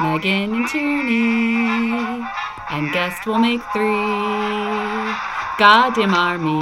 Megan 0.00 0.54
and 0.54 0.68
Tierney, 0.68 2.24
and 2.70 2.92
guest 2.92 3.26
will 3.26 3.38
make 3.38 3.60
three. 3.72 3.82
Goddamn 5.58 6.14
army, 6.14 6.58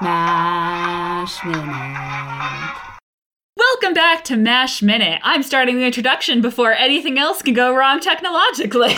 Mash 0.00 1.44
Minute. 1.44 2.74
Welcome 3.56 3.94
back 3.94 4.24
to 4.24 4.36
Mash 4.36 4.82
Minute. 4.82 5.20
I'm 5.22 5.44
starting 5.44 5.76
the 5.76 5.84
introduction 5.84 6.40
before 6.40 6.72
anything 6.72 7.18
else 7.18 7.40
can 7.40 7.54
go 7.54 7.72
wrong 7.74 8.00
technologically. 8.00 8.94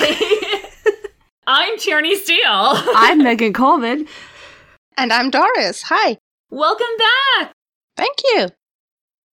I'm 1.46 1.78
Tierney 1.78 2.16
Steele. 2.16 2.40
I'm 2.46 3.18
Megan 3.18 3.52
Coleman. 3.52 4.08
And 4.96 5.12
I'm 5.12 5.30
Doris. 5.30 5.82
Hi. 5.82 6.16
Welcome 6.50 6.86
back. 7.36 7.52
Thank 7.96 8.16
you. 8.32 8.48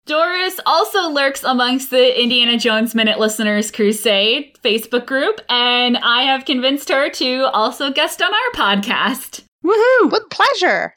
Doris 0.07 0.57
also 0.65 1.09
lurks 1.09 1.43
amongst 1.43 1.89
the 1.89 2.21
Indiana 2.21 2.57
Jones 2.57 2.95
Minute 2.95 3.19
Listeners 3.19 3.69
Crusade 3.69 4.57
Facebook 4.63 5.05
group, 5.05 5.41
and 5.49 5.97
I 5.97 6.21
have 6.21 6.45
convinced 6.45 6.87
her 6.87 7.09
to 7.09 7.49
also 7.51 7.91
guest 7.91 8.21
on 8.21 8.31
our 8.33 8.51
podcast. 8.55 9.43
Woohoo! 9.65 10.09
With 10.09 10.29
pleasure. 10.29 10.93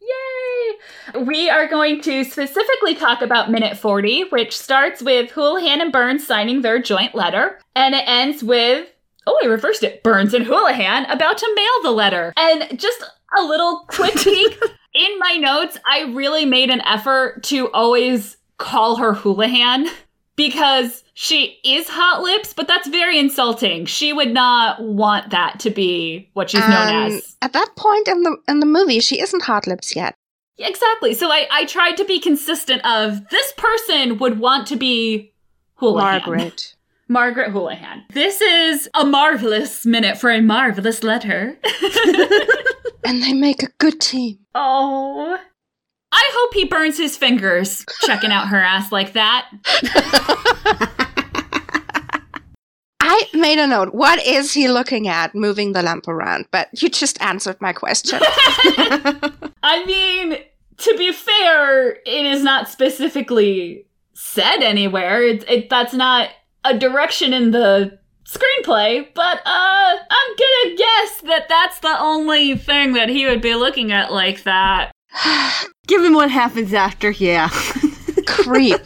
Yay! 0.00 1.24
We 1.24 1.50
are 1.50 1.66
going 1.66 2.00
to 2.02 2.22
specifically 2.22 2.94
talk 2.94 3.22
about 3.22 3.50
Minute 3.50 3.76
40, 3.76 4.26
which 4.30 4.56
starts 4.56 5.02
with 5.02 5.32
Houlihan 5.32 5.80
and 5.80 5.92
Burns 5.92 6.24
signing 6.24 6.62
their 6.62 6.80
joint 6.80 7.12
letter, 7.12 7.58
and 7.74 7.92
it 7.92 8.04
ends 8.06 8.44
with, 8.44 8.88
oh, 9.26 9.36
I 9.42 9.46
reversed 9.46 9.82
it, 9.82 10.04
Burns 10.04 10.32
and 10.32 10.46
Houlihan 10.46 11.06
about 11.06 11.38
to 11.38 11.52
mail 11.56 11.82
the 11.90 11.96
letter. 11.96 12.32
And 12.36 12.78
just 12.78 13.02
a 13.36 13.42
little 13.42 13.84
quick 13.88 14.14
peek. 14.14 14.56
In 14.94 15.18
my 15.18 15.38
notes, 15.38 15.76
I 15.90 16.02
really 16.12 16.44
made 16.44 16.70
an 16.70 16.80
effort 16.82 17.42
to 17.44 17.68
always 17.72 18.36
call 18.58 18.96
her 18.96 19.12
Houlihan 19.14 19.86
because 20.36 21.04
she 21.14 21.58
is 21.64 21.88
hot 21.88 22.22
lips, 22.22 22.52
but 22.52 22.66
that's 22.66 22.88
very 22.88 23.18
insulting. 23.18 23.86
She 23.86 24.12
would 24.12 24.32
not 24.32 24.82
want 24.82 25.30
that 25.30 25.60
to 25.60 25.70
be 25.70 26.28
what 26.32 26.50
she's 26.50 26.60
known 26.60 26.88
Um, 26.88 27.12
as. 27.12 27.36
At 27.42 27.52
that 27.52 27.70
point 27.76 28.08
in 28.08 28.22
the 28.22 28.36
in 28.48 28.60
the 28.60 28.66
movie, 28.66 29.00
she 29.00 29.20
isn't 29.20 29.42
hot 29.42 29.66
lips 29.66 29.94
yet. 29.94 30.14
Exactly. 30.58 31.14
So 31.14 31.30
I, 31.32 31.46
I 31.50 31.64
tried 31.64 31.96
to 31.96 32.04
be 32.04 32.20
consistent 32.20 32.84
of 32.86 33.28
this 33.30 33.52
person 33.56 34.18
would 34.18 34.38
want 34.38 34.66
to 34.68 34.76
be 34.76 35.32
Houlihan. 35.76 36.22
Margaret. 36.26 36.74
Margaret 37.08 37.50
Houlihan. 37.50 38.02
This 38.12 38.40
is 38.40 38.88
a 38.94 39.04
marvelous 39.04 39.84
minute 39.84 40.16
for 40.16 40.30
a 40.30 40.40
marvelous 40.40 41.02
letter. 41.02 41.58
and 43.04 43.22
they 43.22 43.32
make 43.34 43.62
a 43.62 43.68
good 43.78 44.00
team. 44.00 44.38
oh. 44.54 45.38
I 46.16 46.30
hope 46.32 46.54
he 46.54 46.64
burns 46.64 46.96
his 46.96 47.16
fingers 47.16 47.84
checking 48.02 48.30
out 48.30 48.46
her 48.46 48.62
ass 48.62 48.92
like 48.92 49.14
that. 49.14 49.48
I 53.00 53.28
made 53.34 53.58
a 53.58 53.66
note. 53.66 53.92
What 53.92 54.24
is 54.24 54.54
he 54.54 54.68
looking 54.68 55.08
at 55.08 55.34
moving 55.34 55.72
the 55.72 55.82
lamp 55.82 56.06
around? 56.06 56.46
But 56.52 56.68
you 56.80 56.88
just 56.88 57.20
answered 57.20 57.60
my 57.60 57.72
question. 57.72 58.20
I 59.64 59.84
mean, 59.86 60.38
to 60.76 60.96
be 60.96 61.10
fair, 61.10 61.90
it 61.90 62.26
is 62.26 62.44
not 62.44 62.68
specifically 62.68 63.86
said 64.12 64.58
anywhere. 64.58 65.20
It, 65.20 65.48
it 65.50 65.68
that's 65.68 65.94
not 65.94 66.28
a 66.62 66.78
direction 66.78 67.32
in 67.32 67.50
the 67.50 67.98
screenplay, 68.24 69.04
but 69.14 69.38
uh 69.44 69.96
I'm 70.10 70.36
gonna 70.38 70.76
guess 70.76 71.20
that 71.22 71.46
that's 71.48 71.80
the 71.80 71.98
only 71.98 72.56
thing 72.56 72.92
that 72.92 73.08
he 73.08 73.26
would 73.26 73.42
be 73.42 73.56
looking 73.56 73.90
at 73.90 74.12
like 74.12 74.44
that. 74.44 74.92
Given 75.86 76.14
what 76.14 76.30
happens 76.30 76.72
after, 76.72 77.10
yeah. 77.10 77.48
Creep. 78.26 78.80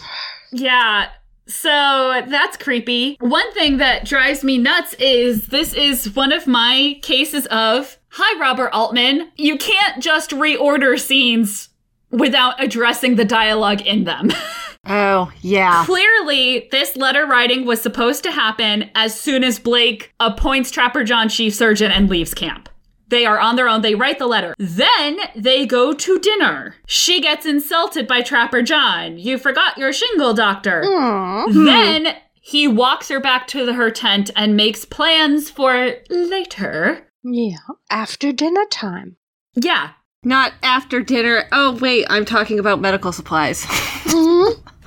Yeah. 0.52 1.08
So 1.46 2.22
that's 2.26 2.58
creepy. 2.58 3.16
One 3.20 3.50
thing 3.54 3.78
that 3.78 4.04
drives 4.04 4.44
me 4.44 4.58
nuts 4.58 4.94
is 4.94 5.46
this 5.46 5.72
is 5.72 6.14
one 6.14 6.32
of 6.32 6.46
my 6.46 6.98
cases 7.02 7.46
of 7.46 7.98
Hi, 8.10 8.40
Robert 8.40 8.70
Altman. 8.74 9.30
You 9.36 9.56
can't 9.56 10.02
just 10.02 10.30
reorder 10.30 10.98
scenes 10.98 11.70
without 12.10 12.62
addressing 12.62 13.16
the 13.16 13.24
dialogue 13.24 13.82
in 13.82 14.04
them. 14.04 14.30
oh, 14.86 15.30
yeah. 15.40 15.84
Clearly, 15.84 16.68
this 16.70 16.96
letter 16.96 17.26
writing 17.26 17.64
was 17.66 17.80
supposed 17.80 18.22
to 18.24 18.30
happen 18.30 18.90
as 18.94 19.18
soon 19.18 19.44
as 19.44 19.58
Blake 19.58 20.12
appoints 20.20 20.70
Trapper 20.70 21.04
John 21.04 21.28
chief 21.28 21.54
surgeon 21.54 21.90
and 21.90 22.08
leaves 22.08 22.34
camp. 22.34 22.68
They 23.08 23.24
are 23.26 23.38
on 23.40 23.56
their 23.56 23.68
own. 23.68 23.82
They 23.82 23.94
write 23.94 24.18
the 24.18 24.26
letter. 24.26 24.54
Then 24.58 25.18
they 25.34 25.66
go 25.66 25.92
to 25.92 26.18
dinner. 26.18 26.76
She 26.86 27.20
gets 27.20 27.46
insulted 27.46 28.06
by 28.06 28.22
Trapper 28.22 28.62
John. 28.62 29.18
You 29.18 29.38
forgot 29.38 29.78
your 29.78 29.92
shingle, 29.92 30.34
doctor. 30.34 30.82
Aw. 30.84 31.46
Then 31.52 32.16
he 32.34 32.68
walks 32.68 33.08
her 33.08 33.20
back 33.20 33.46
to 33.48 33.64
the, 33.66 33.74
her 33.74 33.90
tent 33.90 34.30
and 34.36 34.56
makes 34.56 34.84
plans 34.84 35.50
for 35.50 35.94
later. 36.10 37.06
Yeah. 37.24 37.56
After 37.90 38.32
dinner 38.32 38.64
time. 38.70 39.16
Yeah. 39.54 39.90
Not 40.24 40.52
after 40.62 41.00
dinner. 41.00 41.44
Oh, 41.52 41.76
wait, 41.80 42.06
I'm 42.10 42.24
talking 42.24 42.58
about 42.58 42.80
medical 42.80 43.12
supplies. 43.12 43.64
Mhm. 43.64 44.54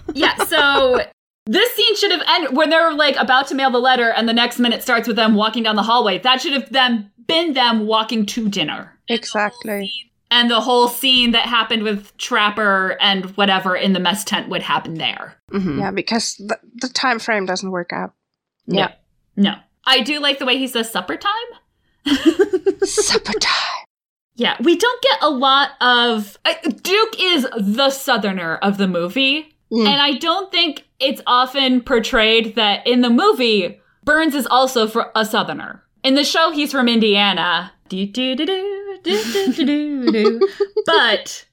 Yeah, 1.48 1.54
so 1.54 1.60
this 1.60 1.72
scene 1.76 1.96
should 1.96 2.12
have 2.12 2.22
ended 2.28 2.56
when 2.56 2.70
they're 2.70 2.94
like 2.94 3.16
about 3.18 3.48
to 3.48 3.56
mail 3.56 3.72
the 3.72 3.80
letter 3.80 4.10
and 4.12 4.28
the 4.28 4.34
next 4.34 4.60
minute 4.60 4.82
starts 4.84 5.08
with 5.08 5.16
them 5.16 5.36
walking 5.36 5.64
down 5.64 5.76
the 5.76 5.84
hallway. 5.84 6.20
That 6.20 6.42
should 6.42 6.54
have 6.54 6.70
then 6.72 7.12
been 7.28 7.54
them 7.54 7.88
walking 7.88 8.26
to 8.28 8.50
dinner. 8.50 8.98
exactly. 9.08 9.92
And 10.34 10.50
the 10.50 10.62
whole 10.62 10.88
scene 10.88 11.32
that 11.32 11.46
happened 11.48 11.84
with 11.84 12.16
Trapper 12.18 12.96
and 13.02 13.26
whatever 13.36 13.76
in 13.76 13.92
the 13.92 14.00
mess 14.00 14.24
tent 14.24 14.48
would 14.48 14.62
happen 14.64 14.94
there. 14.94 15.36
Mhm. 15.52 15.78
Yeah, 15.80 15.92
because 15.92 16.36
the, 16.38 16.58
the 16.76 16.88
time 16.88 17.20
frame 17.20 17.46
doesn't 17.46 17.70
work 17.70 17.92
out. 17.92 18.14
No. 18.66 18.80
Yeah. 18.80 18.92
No. 19.36 19.56
I 19.86 20.00
do 20.02 20.20
like 20.22 20.40
the 20.40 20.46
way 20.46 20.58
he 20.58 20.68
says 20.68 20.90
supper 20.90 21.18
time. 21.18 22.06
Supper 22.84 23.34
time. 23.40 23.86
Yeah, 24.36 24.56
we 24.62 24.76
don't 24.78 25.04
get 25.04 25.18
a 25.22 25.30
lot 25.30 25.72
of. 25.82 26.38
Uh, 26.46 26.54
Duke 26.82 27.16
is 27.20 27.46
the 27.58 27.90
southerner 27.90 28.56
of 28.58 28.78
the 28.78 28.88
movie. 28.88 29.54
Mm. 29.72 29.88
And 29.88 30.02
I 30.02 30.14
don't 30.14 30.52
think 30.52 30.86
it's 31.00 31.22
often 31.26 31.82
portrayed 31.82 32.56
that 32.56 32.86
in 32.86 33.02
the 33.02 33.10
movie, 33.10 33.80
Burns 34.04 34.36
is 34.36 34.48
also 34.48 34.88
fr- 34.88 35.02
a 35.16 35.26
southerner. 35.26 35.84
In 36.04 36.16
the 36.16 36.24
show, 36.24 36.52
he's 36.52 36.72
from 36.72 36.88
Indiana. 36.88 37.72
But 40.86 41.46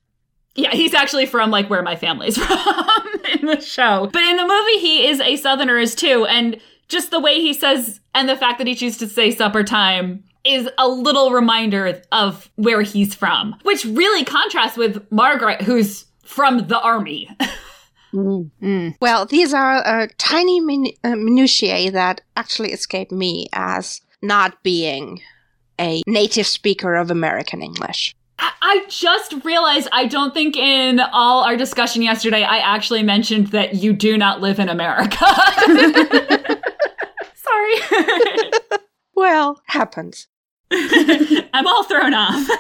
yeah, 0.55 0.73
he's 0.73 0.95
actually 0.95 1.27
from 1.27 1.51
like 1.51 1.71
where 1.71 1.83
my 1.83 1.97
family's 1.97 2.37
from 2.45 3.07
in 3.33 3.47
the 3.47 3.61
show. 3.61 4.09
But 4.13 4.23
in 4.23 4.37
the 4.37 4.47
movie, 4.47 4.79
he 4.79 5.07
is 5.07 5.21
a 5.21 5.37
southerner 5.37 5.79
as 5.79 5.95
too. 5.95 6.27
And 6.27 6.61
just 6.89 7.11
the 7.11 7.21
way 7.21 7.41
he 7.41 7.53
says, 7.53 8.01
and 8.15 8.29
the 8.29 8.37
fact 8.37 8.59
that 8.59 8.67
he 8.67 8.75
chooses 8.75 8.99
to 8.99 9.07
say 9.09 9.31
supper 9.31 9.63
time 9.63 10.25
is 10.45 10.69
a 10.79 10.89
little 10.89 11.31
reminder 11.31 12.01
of 12.11 12.51
where 12.57 12.83
he's 12.83 13.15
from, 13.15 13.55
which 13.63 13.85
really 13.85 14.25
contrasts 14.25 14.77
with 14.77 15.07
Margaret, 15.13 15.63
who's 15.63 16.07
from 16.25 16.67
the 16.69 16.81
army. 16.81 17.29
Mm. 18.13 18.97
Well, 19.01 19.27
these 19.27 19.53
are 19.53 19.77
uh, 19.87 20.07
tiny 20.19 20.61
min- 20.61 20.93
uh, 21.05 21.17
minutiae 21.17 21.91
that 21.91 22.21
actually 22.37 22.73
escape 22.73 23.11
me 23.13 23.49
as 23.53 24.01
not 24.23 24.63
being 24.63 25.21
a 25.81 26.03
native 26.07 26.47
speaker 26.47 26.95
of 26.97 27.11
American 27.11 27.63
English. 27.63 28.15
I- 28.39 28.53
I 28.63 28.85
just 28.89 29.35
realized 29.45 29.89
I 29.93 30.07
don't 30.07 30.33
think 30.35 30.57
in 30.57 31.01
all 31.01 31.45
our 31.45 31.57
discussion 31.57 32.03
yesterday 32.03 32.43
I 32.45 32.59
actually 32.59 33.03
mentioned 33.03 33.49
that 33.49 33.75
you 33.77 33.93
do 33.93 34.17
not 34.19 34.41
live 34.41 34.59
in 34.59 34.69
America. 34.69 35.17
Sorry. 37.35 37.75
Well, 39.15 39.61
happens. 39.67 40.29
I'm 41.53 41.67
all 41.67 41.85
thrown 41.85 42.15
off. 42.15 42.49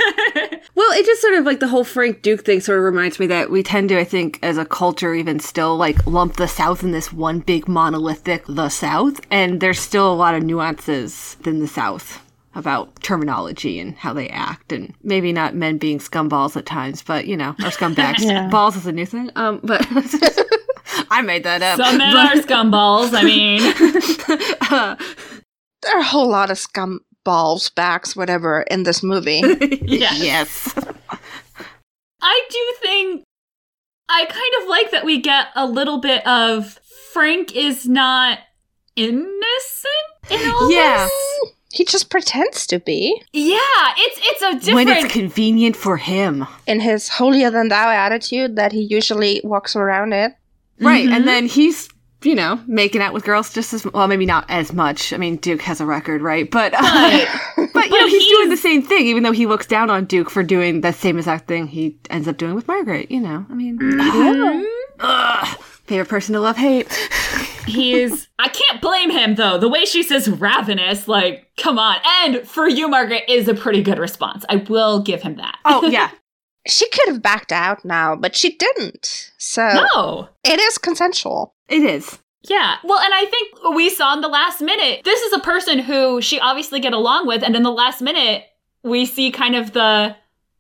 Well, 0.75 0.93
it 0.96 1.05
just 1.06 1.20
sort 1.20 1.34
of 1.34 1.44
like 1.44 1.58
the 1.58 1.66
whole 1.66 1.82
Frank 1.82 2.22
Duke 2.22 2.44
thing 2.44 2.60
sort 2.60 2.78
of 2.78 2.84
reminds 2.84 3.19
me 3.19 3.26
that 3.26 3.50
we 3.50 3.64
tend 3.64 3.88
to, 3.88 3.99
I 3.99 4.05
think, 4.05 4.38
as 4.44 4.56
a 4.58 4.64
culture, 4.64 5.12
even 5.12 5.40
still, 5.40 5.76
like 5.76 6.06
lump 6.06 6.37
the 6.37 6.46
South 6.46 6.84
in 6.84 6.93
this 6.93 7.12
one 7.12 7.40
big 7.40 7.66
monolithic, 7.66 8.44
the 8.46 8.69
South. 8.69 9.20
And 9.28 9.60
there's 9.60 9.81
still 9.81 10.12
a 10.12 10.14
lot 10.14 10.37
of 10.37 10.44
nuances 10.44 11.37
in 11.44 11.58
the 11.58 11.66
South 11.66 12.20
about 12.55 13.02
terminology 13.02 13.81
and 13.81 13.96
how 13.96 14.12
they 14.12 14.28
act. 14.28 14.70
And 14.72 14.94
maybe 15.02 15.32
not 15.32 15.56
men 15.56 15.78
being 15.78 15.99
scumballs 15.99 16.56
at 16.56 16.64
times, 16.64 17.02
but, 17.02 17.26
you 17.26 17.37
know, 17.37 17.50
or 17.50 17.70
scumbags. 17.70 18.19
Yeah. 18.20 18.46
Balls 18.49 18.76
is 18.76 18.87
a 18.87 18.93
new 18.93 19.06
thing. 19.06 19.31
Um, 19.34 19.58
but 19.64 19.84
I 21.10 21.22
made 21.22 21.43
that 21.43 21.60
up. 21.62 21.78
Some 21.84 21.99
men 21.99 22.12
But- 22.14 22.38
are 22.38 22.43
scumballs. 22.43 23.10
I 23.14 23.25
mean, 23.25 23.62
uh, 24.70 24.94
there 25.82 25.96
are 25.96 26.00
a 26.00 26.05
whole 26.05 26.28
lot 26.28 26.50
of 26.52 26.58
scum 26.58 27.00
balls, 27.29 27.69
backs, 27.71 28.17
whatever 28.17 28.63
in 28.71 28.81
this 28.85 29.03
movie. 29.03 29.43
Yes. 29.99 30.19
yes. 30.31 30.75
I 32.23 32.37
do 32.51 32.63
think 32.83 33.25
I 34.09 34.25
kind 34.25 34.55
of 34.63 34.69
like 34.69 34.91
that 34.93 35.05
we 35.05 35.21
get 35.21 35.49
a 35.55 35.67
little 35.67 35.99
bit 36.01 36.27
of 36.27 36.79
Frank 37.13 37.55
is 37.55 37.87
not 37.87 38.39
innocent 38.97 40.09
in 40.31 40.41
all 40.51 40.71
Yeah. 40.73 41.05
this. 41.07 41.53
he 41.73 41.85
just 41.85 42.09
pretends 42.11 42.67
to 42.69 42.79
be 42.81 43.21
Yeah, 43.33 43.59
it's 44.05 44.19
it's 44.31 44.43
a 44.43 44.53
different 44.65 44.75
When 44.75 44.89
it's 44.89 45.13
convenient 45.13 45.77
for 45.77 45.97
him. 45.99 46.47
in 46.67 46.81
his 46.81 47.09
holier 47.09 47.51
than 47.51 47.69
thou 47.69 47.91
attitude 47.91 48.57
that 48.57 48.73
he 48.73 48.81
usually 48.83 49.41
walks 49.45 49.77
around 49.77 50.13
it. 50.13 50.33
Right. 50.81 51.07
Mhm. 51.07 51.13
And 51.15 51.29
then 51.29 51.47
he's, 51.47 51.89
you 52.23 52.35
know, 52.35 52.61
making 52.67 53.00
out 53.00 53.12
with 53.15 53.25
girls 53.25 53.53
just 53.53 53.73
as 53.73 53.85
well, 53.85 54.09
maybe 54.09 54.26
not 54.26 54.44
as 54.49 54.73
much. 54.73 55.12
I 55.12 55.17
mean, 55.19 55.37
Duke 55.37 55.62
has 55.62 55.81
a 55.81 55.87
record, 55.87 56.20
right? 56.20 56.50
But, 56.50 56.75
uh, 56.75 56.81
But- 56.81 57.29
but, 57.75 57.85
you 57.87 57.91
know, 57.91 58.05
but 58.05 58.09
he's, 58.11 58.29
doing 58.29 58.49
the 58.50 58.56
same 58.56 58.82
thing, 58.82 59.06
even 59.06 59.23
though 59.23 59.32
he 59.32 59.47
looks 59.47 59.67
down 59.67 59.88
on 59.91 60.05
Duke 60.05 60.31
for 60.31 60.43
doing 60.43 60.81
the 60.81 60.93
same 60.93 61.17
exact 61.19 61.47
thing 61.49 61.67
he 61.69 61.97
ends 62.11 62.26
up 62.29 62.37
doing 62.37 62.55
with 62.55 62.67
Margaret, 62.69 63.11
you 63.11 63.20
know? 63.20 63.47
I 63.49 63.55
mean, 63.55 63.79
Mhm. 63.79 64.65
ugh, 65.00 65.47
favorite 65.87 66.09
person 66.09 66.32
to 66.35 66.41
love 66.41 66.56
hate. 66.56 66.88
He 67.69 67.93
is. 68.00 68.29
I 68.38 68.49
can't 68.49 68.81
blame 68.81 69.11
him 69.11 69.35
though. 69.35 69.59
The 69.59 69.69
way 69.69 69.85
she 69.85 70.03
says 70.03 70.26
ravenous, 70.26 71.06
like, 71.06 71.49
come 71.59 71.79
on. 71.79 71.97
And 72.25 72.49
for 72.49 72.67
you, 72.67 72.88
Margaret, 72.88 73.25
is 73.29 73.47
a 73.47 73.53
pretty 73.53 73.82
good 73.82 73.99
response. 73.99 74.43
I 74.49 74.56
will 74.56 75.00
give 75.03 75.20
him 75.20 75.37
that. 75.37 75.59
Oh, 75.67 75.87
yeah. 75.87 76.09
She 76.67 76.88
could 76.91 77.09
have 77.09 77.23
backed 77.23 77.53
out 77.53 77.85
now, 77.85 78.15
but 78.17 78.35
she 78.37 78.55
didn't. 78.56 79.32
So 79.38 79.87
no. 79.94 80.29
it 80.44 80.59
is 80.61 80.76
consensual. 80.79 81.55
It 81.69 81.82
is. 81.82 82.19
Yeah. 82.43 82.76
Well, 82.85 82.99
and 82.99 83.12
I 83.12 83.25
think 83.26 83.75
we 83.75 83.91
saw 83.91 84.15
in 84.15 84.20
the 84.20 84.29
last 84.29 84.61
minute, 84.61 85.03
this 85.05 85.20
is 85.23 85.32
a 85.32 85.41
person 85.41 85.81
who 85.81 86.20
she 86.20 86.41
obviously 86.41 86.81
get 86.81 86.93
along 86.93 87.26
with, 87.26 87.43
and 87.43 87.55
in 87.56 87.62
the 87.62 87.70
last 87.73 88.00
minute, 88.00 88.44
we 88.82 89.05
see 89.06 89.31
kind 89.31 89.56
of 89.56 89.73
the 89.73 90.17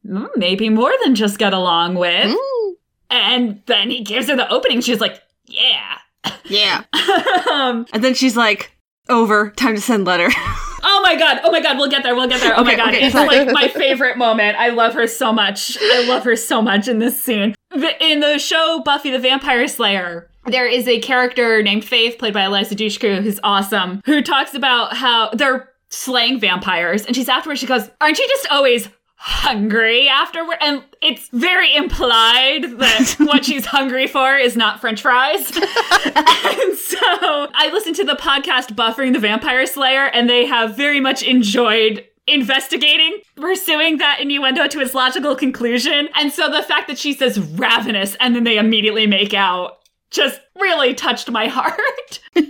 "Mm, 0.06 0.28
maybe 0.36 0.68
more 0.68 0.92
than 1.04 1.14
just 1.14 1.38
get 1.38 1.52
along 1.52 1.94
with. 1.94 2.34
Mm. 2.36 2.72
And 3.10 3.62
then 3.66 3.90
he 3.90 4.02
gives 4.02 4.28
her 4.28 4.36
the 4.36 4.50
opening. 4.50 4.80
She's 4.80 5.00
like, 5.00 5.22
yeah. 5.46 5.98
Yeah. 6.44 6.84
um, 7.50 7.86
And 7.92 8.04
then 8.04 8.14
she's 8.14 8.36
like, 8.36 8.72
over, 9.08 9.50
time 9.52 9.74
to 9.74 9.80
send 9.80 10.04
letter. 10.04 10.28
oh 10.82 11.00
my 11.02 11.16
god. 11.16 11.40
Oh 11.42 11.50
my 11.50 11.62
god. 11.62 11.78
We'll 11.78 11.88
get 11.90 12.02
there. 12.02 12.14
We'll 12.14 12.28
get 12.28 12.40
there. 12.40 12.52
Oh 12.58 12.64
my 12.64 12.74
god. 12.74 12.88
okay, 12.94 13.06
it's 13.06 13.14
sorry. 13.14 13.44
like 13.44 13.52
my 13.52 13.68
favorite 13.68 14.18
moment. 14.18 14.58
I 14.58 14.70
love 14.70 14.92
her 14.94 15.06
so 15.06 15.32
much. 15.32 15.78
I 15.80 16.06
love 16.06 16.24
her 16.24 16.36
so 16.36 16.60
much 16.60 16.86
in 16.88 16.98
this 16.98 17.22
scene. 17.22 17.54
In 18.00 18.20
the 18.20 18.38
show 18.38 18.82
Buffy 18.84 19.10
the 19.10 19.18
Vampire 19.18 19.66
Slayer, 19.68 20.30
there 20.48 20.66
is 20.66 20.88
a 20.88 20.98
character 21.00 21.62
named 21.62 21.84
Faith, 21.84 22.18
played 22.18 22.34
by 22.34 22.44
Eliza 22.44 22.74
Dushku, 22.74 23.22
who's 23.22 23.40
awesome, 23.42 24.02
who 24.04 24.22
talks 24.22 24.54
about 24.54 24.96
how 24.96 25.30
they're 25.30 25.70
slaying 25.90 26.40
vampires. 26.40 27.04
And 27.04 27.14
she's 27.14 27.28
afterwards, 27.28 27.60
she 27.60 27.66
goes, 27.66 27.90
Aren't 28.00 28.18
you 28.18 28.28
just 28.28 28.48
always 28.50 28.88
hungry 29.16 30.08
afterward? 30.08 30.56
And 30.60 30.84
it's 31.02 31.28
very 31.28 31.74
implied 31.74 32.62
that 32.78 33.16
what 33.18 33.44
she's 33.44 33.66
hungry 33.66 34.06
for 34.06 34.36
is 34.36 34.56
not 34.56 34.80
french 34.80 35.02
fries. 35.02 35.50
and 35.56 36.76
so 36.76 36.98
I 37.02 37.70
listened 37.72 37.96
to 37.96 38.04
the 38.04 38.16
podcast 38.16 38.74
Buffering 38.74 39.12
the 39.12 39.18
Vampire 39.18 39.66
Slayer, 39.66 40.06
and 40.06 40.28
they 40.28 40.46
have 40.46 40.76
very 40.76 41.00
much 41.00 41.22
enjoyed 41.22 42.04
investigating, 42.28 43.20
pursuing 43.36 43.98
that 43.98 44.20
innuendo 44.20 44.68
to 44.68 44.80
its 44.80 44.94
logical 44.94 45.34
conclusion. 45.34 46.08
And 46.14 46.30
so 46.30 46.50
the 46.50 46.62
fact 46.62 46.88
that 46.88 46.98
she 46.98 47.12
says 47.14 47.38
ravenous 47.40 48.16
and 48.20 48.36
then 48.36 48.44
they 48.44 48.58
immediately 48.58 49.06
make 49.06 49.34
out 49.34 49.77
just 50.10 50.40
really 50.60 50.94
touched 50.94 51.30
my 51.30 51.46
heart. 51.48 52.20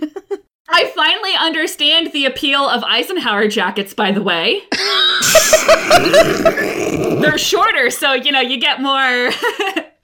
I 0.71 0.85
finally 0.95 1.33
understand 1.39 2.11
the 2.13 2.25
appeal 2.25 2.59
of 2.61 2.83
Eisenhower 2.83 3.47
jackets, 3.47 3.95
by 3.95 4.11
the 4.11 4.21
way. 4.21 4.61
They're 7.21 7.37
shorter, 7.39 7.89
so 7.89 8.13
you 8.13 8.31
know 8.31 8.39
you 8.41 8.59
get 8.59 8.81
more 8.81 8.91
arm 8.93 9.33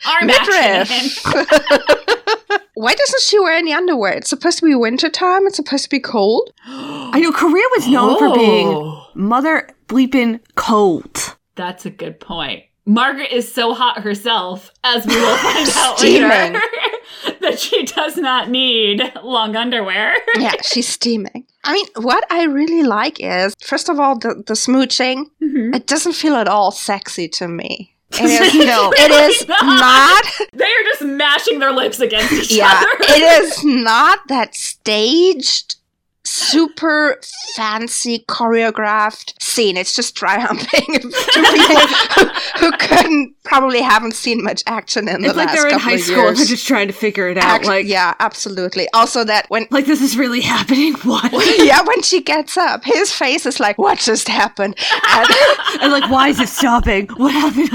action. 0.07 0.27
Midriff. 0.27 1.23
Why 2.73 2.93
doesn't 2.93 3.21
she 3.21 3.39
wear 3.39 3.53
any 3.53 3.73
underwear? 3.73 4.13
It's 4.13 4.29
supposed 4.29 4.59
to 4.59 4.65
be 4.65 4.75
wintertime. 4.75 5.47
It's 5.47 5.55
supposed 5.57 5.83
to 5.85 5.89
be 5.89 5.99
cold. 5.99 6.51
I 6.65 7.19
know 7.19 7.31
Korea 7.31 7.63
was 7.75 7.87
known 7.87 8.17
for 8.17 8.33
being 8.35 8.67
Oh. 8.67 9.07
mother 9.13 9.69
bleeping 9.87 10.39
cold. 10.55 11.35
That's 11.55 11.85
a 11.85 11.89
good 11.89 12.19
point. 12.19 12.63
Margaret 12.87 13.31
is 13.31 13.51
so 13.51 13.73
hot 13.73 14.01
herself, 14.01 14.71
as 14.83 15.05
we 15.07 15.15
will 15.15 15.37
find 15.37 15.69
out 15.75 15.97
Steaming. 15.99 16.29
later, 16.29 16.61
that 17.45 17.59
she 17.59 17.83
does 17.85 18.17
not 18.17 18.49
need 18.49 19.01
long 19.23 19.55
underwear. 19.55 20.15
yeah, 20.39 20.53
she's 20.63 20.87
steaming. 20.87 21.45
I 21.63 21.73
mean, 21.73 21.85
what 21.95 22.23
I 22.29 22.43
really 22.45 22.83
like 22.83 23.17
is, 23.19 23.55
first 23.63 23.89
of 23.89 23.99
all, 23.99 24.17
the, 24.19 24.35
the 24.45 24.53
smooching. 24.53 25.25
Mm-hmm. 25.41 25.73
It 25.73 25.87
doesn't 25.87 26.13
feel 26.13 26.35
at 26.35 26.47
all 26.47 26.71
sexy 26.71 27.27
to 27.39 27.47
me. 27.47 27.91
It 28.17 28.55
is, 28.55 28.55
No. 28.67 28.91
it 28.95 29.11
is 29.11 29.47
Not. 29.47 29.63
not. 29.65 30.47
They 30.53 30.63
are 30.65 30.83
just 30.91 31.01
mashing 31.01 31.59
their 31.59 31.71
lips 31.73 31.99
against 31.99 32.31
each 32.33 32.51
Yeah, 32.51 32.71
other. 32.71 32.87
it 32.99 33.43
is 33.43 33.63
not 33.83 34.19
that 34.29 34.55
staged, 34.55 35.75
super 36.25 37.19
fancy 37.55 38.25
choreographed 38.27 39.41
scene. 39.41 39.77
It's 39.77 39.95
just 39.95 40.15
dry 40.15 40.39
humping 40.39 40.65
to 40.99 40.99
people 40.99 41.87
who, 42.15 42.25
who 42.59 42.71
couldn't 42.77 43.35
probably 43.43 43.81
haven't 43.81 44.13
seen 44.15 44.43
much 44.43 44.63
action 44.65 45.07
in 45.07 45.21
the 45.21 45.27
It's 45.29 45.37
like 45.37 45.51
they're 45.53 45.67
in 45.67 45.79
high 45.79 45.93
of 45.93 46.01
school 46.01 46.27
and 46.29 46.37
they're 46.37 46.45
just 46.45 46.67
trying 46.67 46.87
to 46.87 46.93
figure 46.93 47.27
it 47.29 47.37
out. 47.37 47.43
Act- 47.43 47.65
like, 47.65 47.85
yeah, 47.85 48.15
absolutely. 48.19 48.87
Also, 48.93 49.23
that 49.23 49.45
when 49.49 49.67
like 49.71 49.85
this 49.85 50.01
is 50.01 50.17
really 50.17 50.41
happening. 50.41 50.93
What? 51.03 51.31
yeah, 51.63 51.81
when 51.83 52.01
she 52.01 52.21
gets 52.21 52.57
up, 52.57 52.83
his 52.83 53.11
face 53.11 53.45
is 53.45 53.59
like, 53.59 53.77
"What 53.77 53.99
just 53.99 54.27
happened?" 54.27 54.75
And, 55.07 55.27
and 55.81 55.91
like, 55.91 56.09
why 56.09 56.29
is 56.29 56.39
it 56.39 56.49
stopping? 56.49 57.07
What 57.17 57.31
happened? 57.31 57.69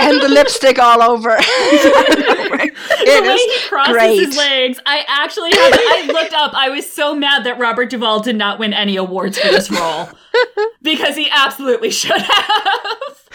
and 0.00 0.20
the 0.20 0.28
lipstick 0.28 0.78
all 0.78 1.02
over. 1.02 1.28
Right. 1.28 2.72
the 2.74 3.04
It 3.06 3.22
way 3.22 3.28
is 3.34 3.62
he 3.62 3.68
crosses 3.68 3.92
great. 3.94 4.16
his 4.26 4.36
legs, 4.36 4.80
I 4.86 5.04
actually 5.08 5.50
had, 5.50 5.72
I 5.74 6.10
looked 6.12 6.34
up. 6.34 6.52
I 6.54 6.68
was 6.70 6.90
so 6.90 7.14
mad 7.14 7.44
that 7.44 7.58
Robert 7.58 7.83
Duvall 7.86 8.20
did 8.20 8.36
not 8.36 8.58
win 8.58 8.72
any 8.72 8.96
awards 8.96 9.38
for 9.38 9.48
this 9.48 9.70
role 9.70 10.08
because 10.82 11.16
he 11.16 11.28
absolutely 11.30 11.90
should 11.90 12.20
have. 12.20 13.30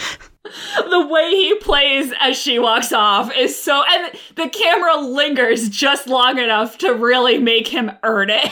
The 0.90 1.06
way 1.08 1.30
he 1.32 1.56
plays 1.56 2.12
as 2.20 2.38
she 2.38 2.58
walks 2.60 2.92
off 2.92 3.32
is 3.36 3.62
so, 3.62 3.84
and 3.88 4.12
the 4.36 4.50
camera 4.50 4.98
lingers 4.98 5.70
just 5.70 6.08
long 6.08 6.40
enough 6.40 6.78
to 6.80 6.94
really 6.94 7.38
make 7.38 7.68
him 7.68 7.92
earn 8.04 8.30
it. 8.32 8.52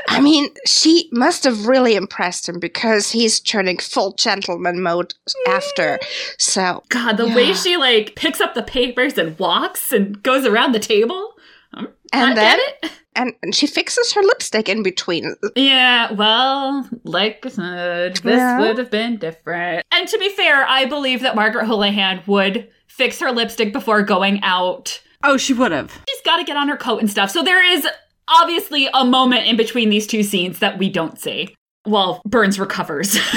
I 0.08 0.20
mean, 0.20 0.50
she 0.66 1.08
must 1.12 1.44
have 1.44 1.66
really 1.66 1.94
impressed 1.94 2.48
him 2.48 2.58
because 2.58 3.10
he's 3.10 3.40
turning 3.40 3.78
full 3.78 4.12
gentleman 4.12 4.82
mode 4.82 5.14
after. 5.46 5.98
So 6.38 6.82
God, 6.88 7.16
the 7.16 7.28
way 7.28 7.54
she 7.54 7.76
like 7.76 8.14
picks 8.14 8.40
up 8.40 8.54
the 8.54 8.62
papers 8.62 9.16
and 9.16 9.38
walks 9.38 9.92
and 9.92 10.22
goes 10.22 10.44
around 10.44 10.72
the 10.72 10.80
table. 10.80 11.34
Um, 11.72 11.88
I 12.12 12.26
and 12.26 12.34
get 12.34 12.58
then 12.58 12.58
it. 12.82 12.92
and, 13.18 13.34
and 13.42 13.54
she 13.54 13.66
fixes 13.66 14.12
her 14.14 14.22
lipstick 14.22 14.68
in 14.68 14.82
between. 14.82 15.34
Yeah, 15.56 16.12
well, 16.12 16.88
like 17.04 17.44
I 17.44 17.48
said, 17.50 18.16
this 18.16 18.36
Yeah. 18.36 18.60
would 18.60 18.78
have 18.78 18.90
been 18.90 19.16
different. 19.18 19.84
And 19.92 20.08
to 20.08 20.18
be 20.18 20.30
fair, 20.30 20.64
I 20.66 20.86
believe 20.86 21.20
that 21.22 21.34
Margaret 21.34 21.66
Houlihan 21.66 22.22
would 22.26 22.68
fix 22.86 23.20
her 23.20 23.30
lipstick 23.32 23.72
before 23.72 24.02
going 24.02 24.40
out. 24.42 25.00
Oh, 25.24 25.36
she 25.36 25.52
would 25.52 25.72
have. 25.72 25.92
She's 26.08 26.22
got 26.24 26.36
to 26.38 26.44
get 26.44 26.56
on 26.56 26.68
her 26.68 26.76
coat 26.76 27.00
and 27.00 27.10
stuff. 27.10 27.30
So 27.30 27.42
there 27.42 27.62
is 27.62 27.86
obviously 28.28 28.88
a 28.94 29.04
moment 29.04 29.46
in 29.46 29.56
between 29.56 29.90
these 29.90 30.06
two 30.06 30.22
scenes 30.22 30.60
that 30.60 30.78
we 30.78 30.88
don't 30.88 31.18
see. 31.18 31.54
Well, 31.86 32.22
Burns 32.26 32.58
recovers. 32.60 33.16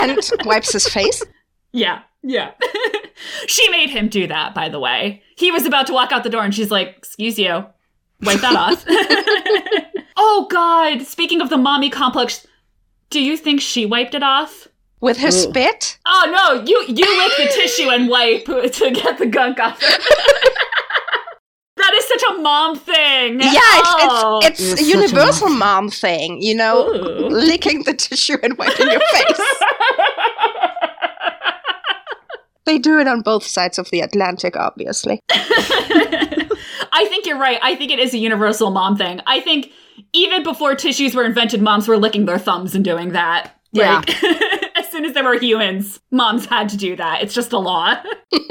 and 0.00 0.18
wipes 0.44 0.72
his 0.72 0.88
face. 0.88 1.22
yeah, 1.72 2.02
yeah. 2.22 2.52
she 3.46 3.68
made 3.70 3.90
him 3.90 4.08
do 4.08 4.26
that, 4.28 4.54
by 4.54 4.68
the 4.68 4.78
way. 4.80 5.22
He 5.36 5.50
was 5.50 5.66
about 5.66 5.86
to 5.88 5.92
walk 5.92 6.12
out 6.12 6.22
the 6.24 6.30
door 6.30 6.42
and 6.44 6.54
she's 6.54 6.70
like, 6.70 6.94
Excuse 6.98 7.38
you, 7.38 7.66
wipe 8.22 8.40
that 8.40 8.56
off. 8.56 8.84
oh, 10.16 10.46
God. 10.50 11.02
Speaking 11.02 11.40
of 11.40 11.50
the 11.50 11.56
mommy 11.56 11.90
complex, 11.90 12.46
do 13.10 13.20
you 13.22 13.36
think 13.36 13.60
she 13.60 13.86
wiped 13.86 14.14
it 14.14 14.22
off? 14.22 14.68
With 15.00 15.18
her 15.18 15.28
Ooh. 15.28 15.30
spit? 15.30 15.98
Oh 16.06 16.24
no, 16.34 16.62
you 16.64 16.82
you 16.88 17.18
lick 17.18 17.32
the 17.36 17.46
tissue 17.54 17.90
and 17.90 18.08
wipe 18.08 18.44
to 18.46 18.90
get 18.90 19.18
the 19.18 19.26
gunk 19.26 19.60
off. 19.60 19.78
that 21.76 21.92
is 21.94 22.08
such 22.08 22.22
a 22.30 22.34
mom 22.40 22.74
thing. 22.76 23.38
Yeah, 23.40 23.50
Oh. 23.62 24.40
it's, 24.42 24.60
it's, 24.60 24.70
oh. 24.70 24.74
it's 24.74 24.80
such 24.80 24.80
a 24.80 24.84
a 24.84 24.86
universal 24.86 25.50
mom 25.50 25.90
thing, 25.90 26.40
you 26.40 26.54
know? 26.54 26.88
Ooh. 26.88 27.28
Licking 27.28 27.82
the 27.82 27.92
tissue 27.92 28.38
and 28.42 28.56
wiping 28.56 28.90
your 28.90 29.00
face. 29.12 29.40
They 32.66 32.78
do 32.78 32.98
it 32.98 33.06
on 33.06 33.20
both 33.20 33.44
sides 33.46 33.78
of 33.78 33.90
the 33.90 34.00
Atlantic, 34.00 34.56
obviously. 34.56 35.20
I 36.94 37.06
think 37.06 37.26
you're 37.26 37.38
right. 37.38 37.58
I 37.60 37.74
think 37.74 37.90
it 37.90 37.98
is 37.98 38.14
a 38.14 38.18
universal 38.18 38.70
mom 38.70 38.96
thing. 38.96 39.20
I 39.26 39.40
think 39.40 39.72
even 40.12 40.42
before 40.44 40.74
tissues 40.76 41.14
were 41.14 41.24
invented, 41.24 41.60
moms 41.60 41.88
were 41.88 41.98
licking 41.98 42.24
their 42.24 42.38
thumbs 42.38 42.74
and 42.74 42.84
doing 42.84 43.10
that. 43.12 43.52
Yeah. 43.72 43.96
Like, 43.96 44.22
as 44.76 44.88
soon 44.90 45.04
as 45.04 45.12
there 45.12 45.24
were 45.24 45.38
humans, 45.38 46.00
moms 46.12 46.46
had 46.46 46.68
to 46.70 46.76
do 46.76 46.94
that. 46.96 47.22
It's 47.22 47.34
just 47.34 47.52
a 47.52 47.58
law. 47.58 47.96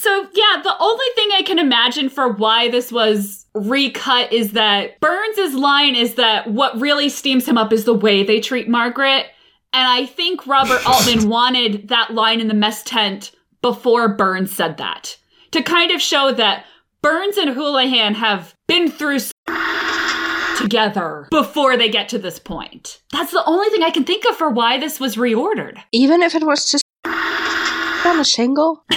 So, 0.00 0.22
yeah, 0.32 0.62
the 0.62 0.74
only 0.80 1.04
thing 1.14 1.28
I 1.34 1.42
can 1.42 1.58
imagine 1.58 2.08
for 2.08 2.32
why 2.32 2.70
this 2.70 2.90
was 2.90 3.44
recut 3.54 4.32
is 4.32 4.52
that 4.52 4.98
Burns' 4.98 5.54
line 5.54 5.94
is 5.94 6.14
that 6.14 6.50
what 6.50 6.80
really 6.80 7.10
steams 7.10 7.46
him 7.46 7.58
up 7.58 7.70
is 7.70 7.84
the 7.84 7.92
way 7.92 8.22
they 8.22 8.40
treat 8.40 8.66
Margaret. 8.66 9.26
And 9.74 9.86
I 9.86 10.06
think 10.06 10.46
Robert 10.46 10.80
Altman 10.88 11.28
wanted 11.28 11.88
that 11.88 12.14
line 12.14 12.40
in 12.40 12.48
the 12.48 12.54
mess 12.54 12.82
tent 12.82 13.32
before 13.60 14.16
Burns 14.16 14.50
said 14.50 14.78
that 14.78 15.18
to 15.50 15.62
kind 15.62 15.90
of 15.90 16.00
show 16.00 16.32
that 16.32 16.64
Burns 17.02 17.38
and 17.38 17.50
Houlihan 17.50 18.14
have 18.14 18.54
been 18.68 18.90
through 18.90 19.20
together 20.58 21.26
before 21.30 21.76
they 21.76 21.88
get 21.88 22.08
to 22.10 22.18
this 22.18 22.38
point. 22.38 23.00
That's 23.10 23.32
the 23.32 23.42
only 23.46 23.68
thing 23.70 23.82
I 23.82 23.90
can 23.90 24.04
think 24.04 24.26
of 24.26 24.36
for 24.36 24.50
why 24.50 24.78
this 24.78 25.00
was 25.00 25.16
reordered. 25.16 25.78
Even 25.92 26.22
if 26.22 26.34
it 26.34 26.44
was 26.44 26.70
just 26.70 26.84
on 27.06 28.20
a 28.20 28.24
shingle. 28.24 28.84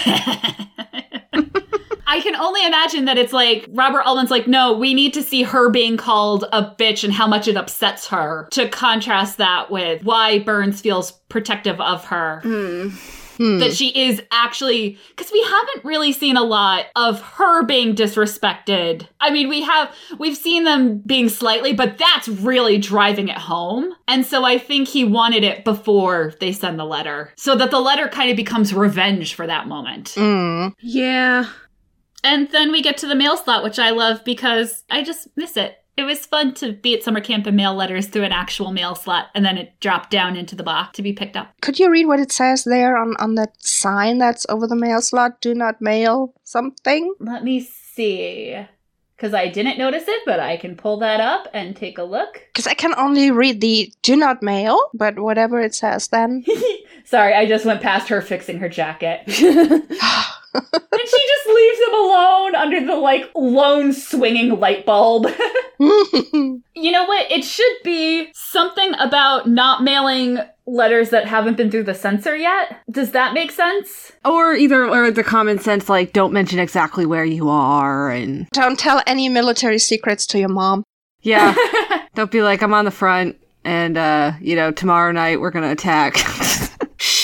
I 2.05 2.21
can 2.21 2.35
only 2.35 2.65
imagine 2.65 3.05
that 3.05 3.17
it's 3.17 3.33
like 3.33 3.65
Robert 3.69 4.03
Altman's 4.03 4.29
like, 4.29 4.47
no, 4.47 4.73
we 4.73 4.93
need 4.93 5.13
to 5.13 5.23
see 5.23 5.43
her 5.43 5.69
being 5.69 5.97
called 5.97 6.45
a 6.51 6.63
bitch 6.77 7.03
and 7.03 7.13
how 7.13 7.25
much 7.25 7.47
it 7.47 7.55
upsets 7.55 8.07
her 8.07 8.47
to 8.51 8.67
contrast 8.69 9.37
that 9.37 9.71
with 9.71 10.03
why 10.03 10.39
Burns 10.39 10.81
feels 10.81 11.11
protective 11.29 11.79
of 11.79 12.05
her. 12.05 12.41
Hmm. 12.43 12.89
Hmm. 13.37 13.59
That 13.59 13.73
she 13.73 13.89
is 13.89 14.21
actually, 14.31 14.97
because 15.09 15.31
we 15.31 15.41
haven't 15.43 15.85
really 15.85 16.11
seen 16.11 16.37
a 16.37 16.43
lot 16.43 16.85
of 16.95 17.21
her 17.21 17.63
being 17.63 17.95
disrespected. 17.95 19.07
I 19.19 19.31
mean, 19.31 19.49
we 19.49 19.63
have, 19.63 19.95
we've 20.19 20.37
seen 20.37 20.63
them 20.63 20.99
being 20.99 21.29
slightly, 21.29 21.73
but 21.73 21.97
that's 21.97 22.27
really 22.27 22.77
driving 22.77 23.29
it 23.29 23.37
home. 23.37 23.93
And 24.07 24.25
so 24.25 24.43
I 24.45 24.57
think 24.57 24.87
he 24.87 25.03
wanted 25.03 25.43
it 25.43 25.63
before 25.65 26.33
they 26.39 26.51
send 26.51 26.79
the 26.79 26.85
letter 26.85 27.33
so 27.35 27.55
that 27.55 27.71
the 27.71 27.79
letter 27.79 28.07
kind 28.07 28.29
of 28.29 28.37
becomes 28.37 28.73
revenge 28.73 29.33
for 29.33 29.47
that 29.47 29.67
moment. 29.67 30.13
Mm. 30.15 30.73
Yeah. 30.79 31.45
And 32.23 32.49
then 32.51 32.71
we 32.71 32.81
get 32.81 32.97
to 32.97 33.07
the 33.07 33.15
mail 33.15 33.35
slot, 33.35 33.63
which 33.63 33.79
I 33.79 33.89
love 33.89 34.23
because 34.23 34.83
I 34.89 35.03
just 35.03 35.27
miss 35.35 35.57
it. 35.57 35.82
It 35.95 36.03
was 36.03 36.25
fun 36.25 36.53
to 36.55 36.73
be 36.73 36.95
at 36.95 37.03
summer 37.03 37.21
camp 37.21 37.45
and 37.45 37.55
mail 37.55 37.75
letters 37.75 38.07
through 38.07 38.23
an 38.23 38.31
actual 38.31 38.71
mail 38.71 38.95
slot, 38.95 39.27
and 39.35 39.45
then 39.45 39.57
it 39.57 39.79
dropped 39.79 40.09
down 40.09 40.35
into 40.35 40.55
the 40.55 40.63
box 40.63 40.95
to 40.95 41.03
be 41.03 41.13
picked 41.13 41.37
up. 41.37 41.53
Could 41.61 41.79
you 41.79 41.91
read 41.91 42.07
what 42.07 42.19
it 42.19 42.31
says 42.31 42.63
there 42.63 42.97
on, 42.97 43.15
on 43.19 43.35
that 43.35 43.61
sign 43.63 44.17
that's 44.17 44.45
over 44.49 44.65
the 44.65 44.75
mail 44.75 45.01
slot? 45.01 45.39
Do 45.39 45.53
not 45.53 45.81
mail 45.81 46.33
something? 46.43 47.13
Let 47.19 47.43
me 47.43 47.59
see. 47.59 48.65
Because 49.15 49.35
I 49.35 49.47
didn't 49.47 49.77
notice 49.77 50.05
it, 50.07 50.21
but 50.25 50.39
I 50.39 50.57
can 50.57 50.75
pull 50.75 50.97
that 50.97 51.21
up 51.21 51.47
and 51.53 51.75
take 51.75 51.97
a 51.97 52.03
look. 52.03 52.43
Because 52.51 52.67
I 52.67 52.73
can 52.73 52.93
only 52.95 53.31
read 53.31 53.61
the 53.61 53.93
do 54.01 54.15
not 54.15 54.41
mail, 54.41 54.89
but 54.93 55.19
whatever 55.19 55.61
it 55.61 55.75
says 55.75 56.07
then. 56.07 56.43
Sorry, 57.05 57.33
I 57.33 57.45
just 57.45 57.65
went 57.65 57.81
past 57.81 58.09
her 58.09 58.21
fixing 58.21 58.57
her 58.59 58.67
jacket. 58.69 59.21
and 60.53 60.63
she 61.01 61.17
just 61.27 61.47
leaves 61.47 61.79
him 61.87 61.93
alone 61.95 62.55
under 62.55 62.85
the 62.85 62.95
like 62.95 63.29
lone 63.35 63.91
swinging 63.93 64.59
light 64.59 64.85
bulb. 64.85 65.27
You 66.75 66.91
know 66.91 67.05
what? 67.05 67.31
It 67.31 67.43
should 67.45 67.75
be 67.83 68.29
something 68.33 68.93
about 68.99 69.47
not 69.47 69.83
mailing 69.83 70.39
letters 70.65 71.11
that 71.11 71.25
haven't 71.27 71.55
been 71.55 71.69
through 71.71 71.83
the 71.83 71.93
censor 71.93 72.35
yet. 72.35 72.77
Does 72.91 73.11
that 73.11 73.33
make 73.33 73.51
sense? 73.51 74.11
Or 74.25 74.53
either 74.53 74.85
or 74.87 75.11
the 75.11 75.23
common 75.23 75.59
sense 75.59 75.87
like 75.89 76.13
don't 76.13 76.33
mention 76.33 76.59
exactly 76.59 77.05
where 77.05 77.23
you 77.25 77.47
are 77.49 78.09
and 78.09 78.47
Don't 78.51 78.77
tell 78.77 79.01
any 79.07 79.29
military 79.29 79.79
secrets 79.79 80.25
to 80.27 80.39
your 80.39 80.49
mom. 80.49 80.83
yeah. 81.21 81.55
don't 82.15 82.31
be 82.31 82.41
like 82.41 82.61
I'm 82.61 82.73
on 82.73 82.85
the 82.85 82.91
front 82.91 83.37
and 83.63 83.97
uh, 83.97 84.33
you 84.41 84.55
know, 84.55 84.71
tomorrow 84.71 85.11
night 85.11 85.39
we're 85.39 85.51
gonna 85.51 85.71
attack. 85.71 86.15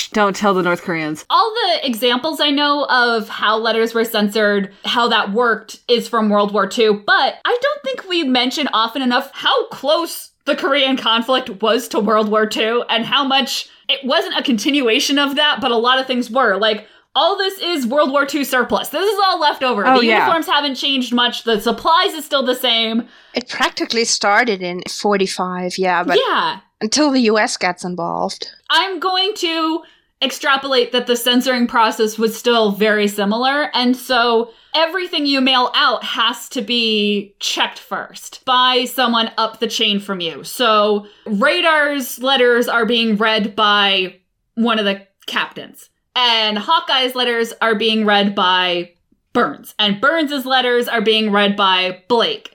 Shh, 0.09 0.13
don't 0.13 0.35
tell 0.35 0.53
the 0.53 0.63
North 0.63 0.81
Koreans. 0.81 1.25
All 1.29 1.53
the 1.53 1.85
examples 1.87 2.39
I 2.39 2.51
know 2.51 2.85
of 2.85 3.29
how 3.29 3.57
letters 3.57 3.93
were 3.93 4.05
censored, 4.05 4.73
how 4.85 5.07
that 5.09 5.31
worked, 5.31 5.79
is 5.87 6.07
from 6.07 6.29
World 6.29 6.53
War 6.53 6.69
II, 6.77 7.03
but 7.05 7.35
I 7.45 7.57
don't 7.61 7.83
think 7.83 8.07
we 8.07 8.23
mention 8.23 8.67
often 8.73 9.01
enough 9.01 9.31
how 9.33 9.67
close 9.67 10.31
the 10.45 10.55
Korean 10.55 10.97
conflict 10.97 11.61
was 11.61 11.87
to 11.89 11.99
World 11.99 12.29
War 12.29 12.49
II 12.51 12.81
and 12.89 13.05
how 13.05 13.23
much 13.23 13.69
it 13.87 14.05
wasn't 14.05 14.37
a 14.37 14.43
continuation 14.43 15.19
of 15.19 15.35
that, 15.35 15.59
but 15.61 15.71
a 15.71 15.77
lot 15.77 15.99
of 15.99 16.07
things 16.07 16.29
were. 16.29 16.57
Like, 16.57 16.87
all 17.15 17.37
this 17.37 17.59
is 17.59 17.87
World 17.87 18.11
War 18.11 18.27
II 18.31 18.43
surplus. 18.43 18.89
This 18.89 19.07
is 19.07 19.19
all 19.25 19.39
left 19.39 19.63
over. 19.63 19.85
Oh, 19.85 19.99
the 19.99 20.05
yeah. 20.05 20.19
uniforms 20.19 20.45
haven't 20.45 20.75
changed 20.75 21.13
much. 21.13 21.43
The 21.43 21.59
supplies 21.59 22.13
is 22.13 22.25
still 22.25 22.45
the 22.45 22.55
same. 22.55 23.07
It 23.33 23.49
practically 23.49 24.05
started 24.05 24.61
in 24.61 24.81
45, 24.87 25.77
yeah, 25.77 26.03
but 26.03 26.17
yeah. 26.17 26.59
until 26.81 27.11
the 27.11 27.21
US 27.21 27.57
gets 27.57 27.83
involved. 27.83 28.51
I'm 28.69 28.99
going 28.99 29.33
to 29.35 29.83
extrapolate 30.21 30.91
that 30.91 31.07
the 31.07 31.15
censoring 31.15 31.67
process 31.67 32.17
was 32.17 32.37
still 32.37 32.71
very 32.71 33.07
similar. 33.07 33.69
And 33.73 33.95
so 33.95 34.51
everything 34.75 35.25
you 35.25 35.39
mail 35.39 35.71
out 35.73 36.03
has 36.03 36.49
to 36.49 36.61
be 36.61 37.35
checked 37.39 37.79
first 37.79 38.43
by 38.45 38.85
someone 38.85 39.31
up 39.37 39.59
the 39.59 39.67
chain 39.67 39.99
from 39.99 40.19
you. 40.19 40.43
So 40.43 41.07
Radar's 41.25 42.19
letters 42.19 42.67
are 42.67 42.85
being 42.85 43.15
read 43.15 43.55
by 43.55 44.19
one 44.55 44.77
of 44.77 44.85
the 44.85 45.07
captains, 45.25 45.89
and 46.15 46.57
Hawkeye's 46.57 47.15
letters 47.15 47.53
are 47.61 47.75
being 47.75 48.05
read 48.05 48.35
by 48.35 48.91
Burns, 49.31 49.73
and 49.79 50.01
Burns's 50.01 50.45
letters 50.45 50.87
are 50.89 51.01
being 51.01 51.31
read 51.31 51.55
by 51.55 52.03
Blake. 52.09 52.53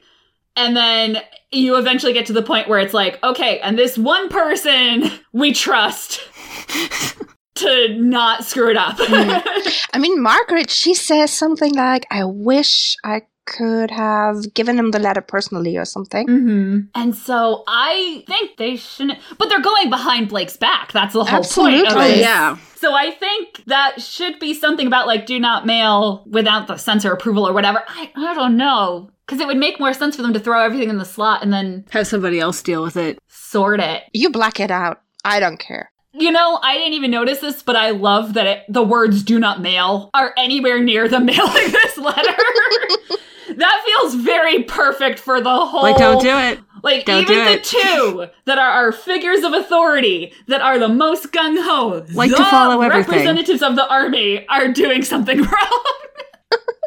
And 0.56 0.76
then 0.76 1.18
you 1.50 1.76
eventually 1.78 2.12
get 2.12 2.26
to 2.26 2.32
the 2.32 2.42
point 2.42 2.68
where 2.68 2.78
it's 2.78 2.94
like, 2.94 3.22
okay, 3.24 3.58
and 3.60 3.78
this 3.78 3.96
one 3.96 4.28
person 4.28 5.10
we 5.32 5.52
trust 5.52 6.20
to 7.56 7.94
not 7.98 8.44
screw 8.44 8.70
it 8.70 8.76
up. 8.76 8.96
I 8.98 9.98
mean, 9.98 10.20
Margaret, 10.22 10.70
she 10.70 10.94
says 10.94 11.32
something 11.32 11.72
like, 11.74 12.06
I 12.10 12.24
wish 12.24 12.96
I 13.04 13.22
could 13.46 13.90
have 13.90 14.54
given 14.54 14.78
him 14.78 14.90
the 14.90 14.98
letter 14.98 15.20
personally 15.20 15.76
or 15.76 15.84
something. 15.84 16.26
hmm 16.26 16.80
And 16.94 17.14
so 17.14 17.62
I 17.68 18.24
think 18.26 18.56
they 18.56 18.76
shouldn't, 18.76 19.18
but 19.38 19.48
they're 19.50 19.60
going 19.60 19.90
behind 19.90 20.30
Blake's 20.30 20.56
back. 20.56 20.92
That's 20.92 21.12
the 21.12 21.24
whole 21.24 21.42
point 21.44 21.86
Absolutely. 21.86 22.20
yeah. 22.20 22.56
So 22.76 22.94
I 22.94 23.10
think 23.10 23.62
that 23.66 24.00
should 24.00 24.38
be 24.38 24.54
something 24.54 24.86
about 24.86 25.06
like 25.06 25.26
do 25.26 25.38
not 25.38 25.66
mail 25.66 26.24
without 26.26 26.66
the 26.68 26.76
censor 26.78 27.12
approval 27.12 27.46
or 27.46 27.52
whatever. 27.52 27.82
I, 27.86 28.10
I 28.16 28.34
don't 28.34 28.56
know. 28.56 29.10
Because 29.26 29.40
it 29.40 29.46
would 29.46 29.56
make 29.56 29.80
more 29.80 29.94
sense 29.94 30.16
for 30.16 30.22
them 30.22 30.34
to 30.34 30.40
throw 30.40 30.60
everything 30.62 30.90
in 30.90 30.98
the 30.98 31.04
slot 31.06 31.42
and 31.42 31.50
then 31.52 31.86
Have 31.90 32.06
somebody 32.06 32.40
else 32.40 32.60
deal 32.62 32.82
with 32.82 32.96
it. 32.98 33.18
sort 33.28 33.80
it. 33.80 34.02
You 34.12 34.28
black 34.30 34.60
it 34.60 34.70
out. 34.70 35.00
I 35.24 35.40
don't 35.40 35.58
care. 35.58 35.90
You 36.16 36.30
know, 36.30 36.60
I 36.62 36.76
didn't 36.78 36.94
even 36.94 37.10
notice 37.10 37.40
this, 37.40 37.62
but 37.62 37.76
I 37.76 37.90
love 37.90 38.34
that 38.34 38.46
it, 38.46 38.64
the 38.68 38.82
words 38.82 39.22
do 39.22 39.40
not 39.40 39.60
mail 39.60 40.10
are 40.14 40.32
anywhere 40.36 40.80
near 40.80 41.08
the 41.08 41.20
mailing 41.20 41.72
this 41.72 41.98
letter. 41.98 42.36
that 43.56 43.82
feels 43.84 44.14
very 44.14 44.62
perfect 44.62 45.18
for 45.18 45.40
the 45.40 45.66
whole. 45.66 45.82
Like 45.82 45.96
don't 45.96 46.22
do 46.22 46.36
it. 46.38 46.60
Like 46.84 47.06
Don't 47.06 47.22
even 47.22 47.44
the 47.46 47.60
two 47.60 48.26
that 48.44 48.58
are 48.58 48.68
our 48.68 48.92
figures 48.92 49.42
of 49.42 49.54
authority 49.54 50.34
that 50.48 50.60
are 50.60 50.78
the 50.78 50.88
most 50.88 51.32
gung 51.32 51.56
ho, 51.64 52.04
Like 52.12 52.30
to 52.30 52.36
follow 52.36 52.82
everything. 52.82 53.10
Representatives 53.10 53.62
of 53.62 53.74
the 53.74 53.88
army 53.88 54.46
are 54.48 54.68
doing 54.68 55.02
something 55.02 55.38
wrong. 55.42 55.82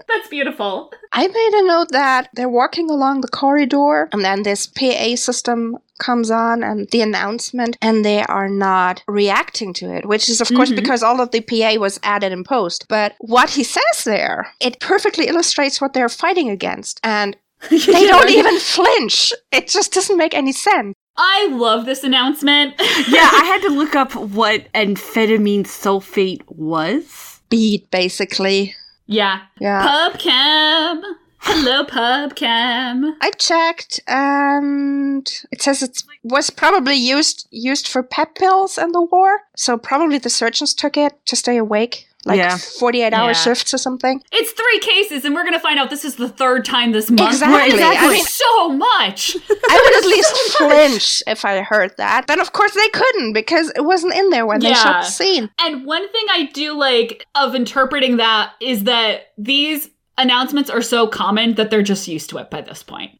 That's 0.08 0.28
beautiful. 0.30 0.92
I 1.12 1.28
made 1.28 1.54
a 1.54 1.68
note 1.68 1.90
that 1.92 2.30
they're 2.34 2.48
walking 2.50 2.90
along 2.90 3.22
the 3.22 3.28
corridor, 3.28 4.08
and 4.14 4.24
then 4.24 4.44
this 4.44 4.66
PA 4.68 5.16
system 5.16 5.78
comes 6.00 6.30
on 6.32 6.64
and 6.64 6.88
the 6.92 7.02
announcement, 7.02 7.78
and 7.82 8.06
they 8.06 8.24
are 8.24 8.48
not 8.50 9.04
reacting 9.08 9.74
to 9.74 9.94
it, 9.94 10.06
which 10.06 10.30
is, 10.30 10.40
of 10.42 10.48
course, 10.56 10.72
Mhm. 10.72 10.76
because 10.78 11.04
all 11.04 11.20
of 11.20 11.32
the 11.32 11.42
PA 11.42 11.78
was 11.78 12.00
added 12.04 12.32
in 12.32 12.44
post. 12.44 12.86
But 12.88 13.16
what 13.20 13.50
he 13.52 13.64
says 13.64 14.04
there, 14.06 14.54
it 14.60 14.80
perfectly 14.80 15.28
illustrates 15.28 15.82
what 15.82 15.94
they're 15.94 16.10
fighting 16.10 16.50
against. 16.50 17.00
And 17.04 17.36
they 17.70 18.06
don't 18.08 18.30
even 18.30 18.60
flinch. 18.60 19.34
It 19.52 19.68
just 19.68 19.92
doesn't 19.92 20.18
make 20.18 20.36
any 20.36 20.52
sense. 20.52 20.94
I 21.18 21.48
love 21.48 21.86
this 21.86 22.04
announcement. 22.04 22.76
Yeah, 23.10 23.30
I 23.34 23.44
had 23.46 23.62
to 23.64 23.70
look 23.70 23.96
up 23.96 24.14
what 24.16 24.72
amphetamine 24.74 25.64
sulfate 25.66 26.44
was. 26.48 27.40
Beat, 27.50 27.90
basically. 27.90 28.76
Yeah. 29.08 29.42
Yeah. 29.60 29.88
Pubcam. 29.88 31.04
Hello, 31.50 31.86
Pubcam. 31.86 33.14
I 33.22 33.32
checked, 33.32 34.02
and 34.08 35.28
it 35.52 35.62
says 35.62 35.82
it 35.82 36.04
was 36.24 36.50
probably 36.50 36.96
used 36.96 37.48
used 37.52 37.88
for 37.88 38.04
pep 38.04 38.36
pills 38.36 38.78
in 38.78 38.92
the 38.92 39.02
war. 39.02 39.40
So 39.56 39.78
probably 39.78 40.18
the 40.18 40.30
surgeons 40.30 40.74
took 40.74 40.98
it 40.98 41.14
to 41.26 41.36
stay 41.38 41.56
awake, 41.58 42.06
like 42.26 42.38
Yeah. 42.38 42.58
forty-eight 42.58 43.14
hour 43.14 43.28
Yeah. 43.30 43.34
shifts 43.34 43.74
or 43.74 43.78
something. 43.78 44.22
It's 44.32 44.52
three 44.52 44.80
cases, 44.80 45.24
and 45.24 45.34
we're 45.34 45.46
gonna 45.46 45.60
find 45.60 45.80
out 45.80 45.90
this 45.90 46.04
is 46.04 46.16
the 46.16 46.28
third 46.28 46.66
time 46.66 46.92
this 46.92 47.10
month. 47.10 47.32
Exactly. 47.32 47.78
That 47.80 47.94
is 48.04 48.10
I 48.10 48.14
mean- 48.14 48.26
so 48.26 48.70
much. 48.70 49.38
I 49.70 49.82
would 49.84 49.96
at 50.04 50.06
least 50.16 50.36
flinch 50.58 51.24
if 51.28 51.46
I 51.46 51.62
heard 51.62 51.96
that. 51.98 52.28
Then 52.28 52.42
of 52.42 52.52
course 52.52 52.74
they 52.74 52.90
couldn't 52.90 53.32
because 53.34 53.72
it 53.76 53.86
wasn't 53.86 54.16
in 54.16 54.30
there 54.32 54.46
when 54.46 54.60
they 54.60 54.74
shot 54.74 55.04
the 55.06 55.10
scene. 55.10 55.50
And 55.62 55.86
one 55.86 56.12
thing 56.12 56.26
I 56.30 56.44
do 56.54 56.74
like 56.74 57.26
of 57.36 57.56
interpreting 57.56 58.18
that 58.18 58.52
is 58.60 58.84
that 58.84 59.28
these 59.38 59.90
announcements 60.18 60.70
are 60.70 60.82
so 60.82 61.08
common 61.08 61.56
that 61.56 61.70
they're 61.72 61.82
just 61.84 62.08
used 62.08 62.30
to 62.32 62.38
it 62.38 62.50
by 62.50 62.62
this 62.62 62.84
point. 62.84 63.12